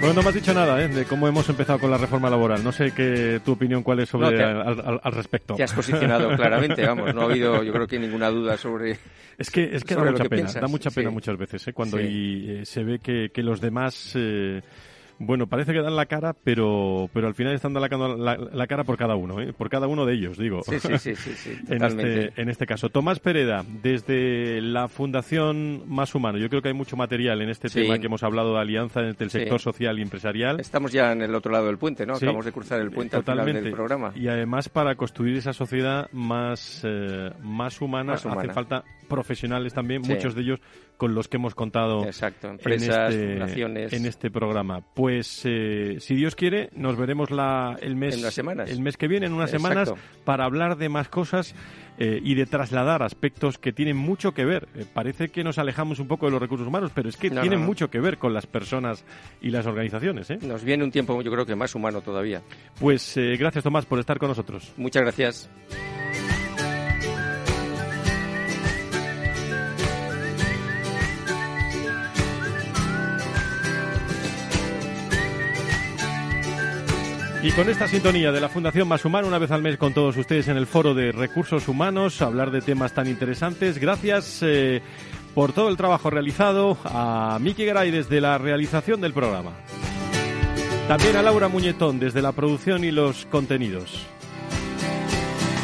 [0.09, 0.89] Bueno, no me has dicho nada ¿eh?
[0.89, 2.65] de cómo hemos empezado con la reforma laboral.
[2.65, 5.55] No sé qué tu opinión cuál es sobre al, respecto.
[5.55, 7.15] Te has posicionado claramente, vamos.
[7.15, 8.99] No ha habido, yo creo que ninguna duda sobre.
[9.37, 11.75] Es que es que da mucha pena, da mucha pena muchas veces ¿eh?
[11.75, 14.63] cuando y, eh, se ve que, que los demás eh,
[15.19, 18.97] bueno, parece que dan la cara, pero, pero al final están dando la, cara por
[18.97, 19.53] cada uno, ¿eh?
[19.53, 20.63] por cada uno de ellos, digo.
[20.63, 22.89] Sí, sí, sí, sí, en, este, en este caso.
[22.89, 27.69] Tomás Pereda, desde la Fundación Más Humano, yo creo que hay mucho material en este
[27.69, 30.61] tema que hemos hablado de alianza entre el sector social y empresarial.
[30.61, 32.15] Estamos ya en el otro lado del puente, ¿no?
[32.15, 33.51] Acabamos de cruzar el puente Totalmente.
[33.51, 34.13] al final del programa.
[34.15, 40.35] Y además para construir esa sociedad más, eh, más humana, hace falta profesionales también, muchos
[40.35, 40.61] de ellos
[40.99, 44.83] con los que hemos contado Exacto, empresas, en, este, en este programa.
[44.95, 49.33] Pues eh, si Dios quiere, nos veremos la, el, mes, el mes que viene, en
[49.33, 49.95] unas semanas,
[50.25, 51.55] para hablar de más cosas
[51.99, 54.69] eh, y de trasladar aspectos que tienen mucho que ver.
[54.75, 57.61] Eh, parece que nos alejamos un poco de los recursos humanos, pero es que tienen
[57.61, 59.05] mucho que ver con las personas
[59.41, 60.31] y las organizaciones.
[60.43, 62.43] Nos viene un tiempo, yo creo que más humano todavía.
[62.81, 64.73] Pues gracias, Tomás, por estar con nosotros.
[64.77, 65.49] Muchas gracias.
[77.41, 80.17] Y con esta sintonía de la Fundación Más Humano, una vez al mes con todos
[80.17, 83.79] ustedes en el foro de recursos humanos, hablar de temas tan interesantes.
[83.79, 84.83] Gracias eh,
[85.37, 89.53] por todo el trabajo realizado a Miki Garay desde la realización del programa.
[90.89, 94.05] También a Laura Muñetón desde la producción y los contenidos.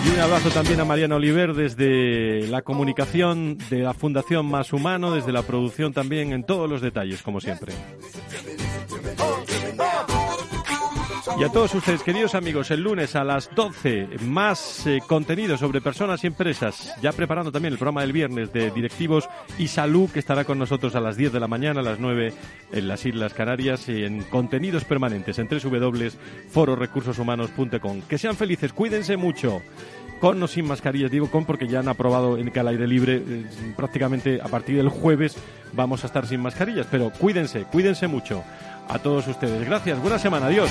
[0.06, 5.12] Y un abrazo también a Mariana Oliver desde la comunicación de la Fundación Más Humano,
[5.12, 7.72] desde la producción también en todos los detalles, como siempre.
[11.38, 15.80] Y a todos ustedes, queridos amigos, el lunes a las 12, más eh, contenido sobre
[15.80, 16.94] personas y empresas.
[17.00, 19.26] Ya preparando también el programa del viernes de directivos
[19.58, 22.34] y salud, que estará con nosotros a las 10 de la mañana, a las 9
[22.72, 28.02] en las Islas Canarias, y en contenidos permanentes en www.fororecursoshumanos.com.
[28.02, 29.62] Que sean felices, cuídense mucho
[30.20, 33.16] con o sin mascarillas, digo con porque ya han aprobado en que al aire libre
[33.16, 33.44] eh,
[33.76, 35.36] prácticamente a partir del jueves
[35.72, 38.42] vamos a estar sin mascarillas, pero cuídense, cuídense mucho
[38.88, 39.66] a todos ustedes.
[39.66, 40.70] Gracias, buena semana, adiós.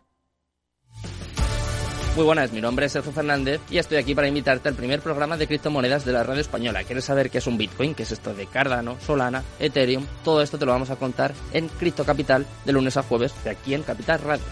[2.13, 5.37] Muy buenas, mi nombre es Sergio Fernández y estoy aquí para invitarte al primer programa
[5.37, 6.83] de criptomonedas de la radio española.
[6.83, 7.95] ¿Quieres saber qué es un Bitcoin?
[7.95, 10.05] ¿Qué es esto de Cardano, Solana, Ethereum?
[10.21, 13.51] Todo esto te lo vamos a contar en Cripto Capital de lunes a jueves de
[13.51, 14.43] aquí en Capital Radio.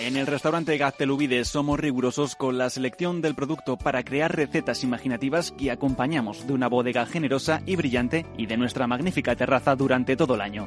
[0.00, 5.52] En el restaurante Gaztelubides somos rigurosos con la selección del producto para crear recetas imaginativas
[5.52, 10.34] que acompañamos de una bodega generosa y brillante y de nuestra magnífica terraza durante todo
[10.34, 10.66] el año.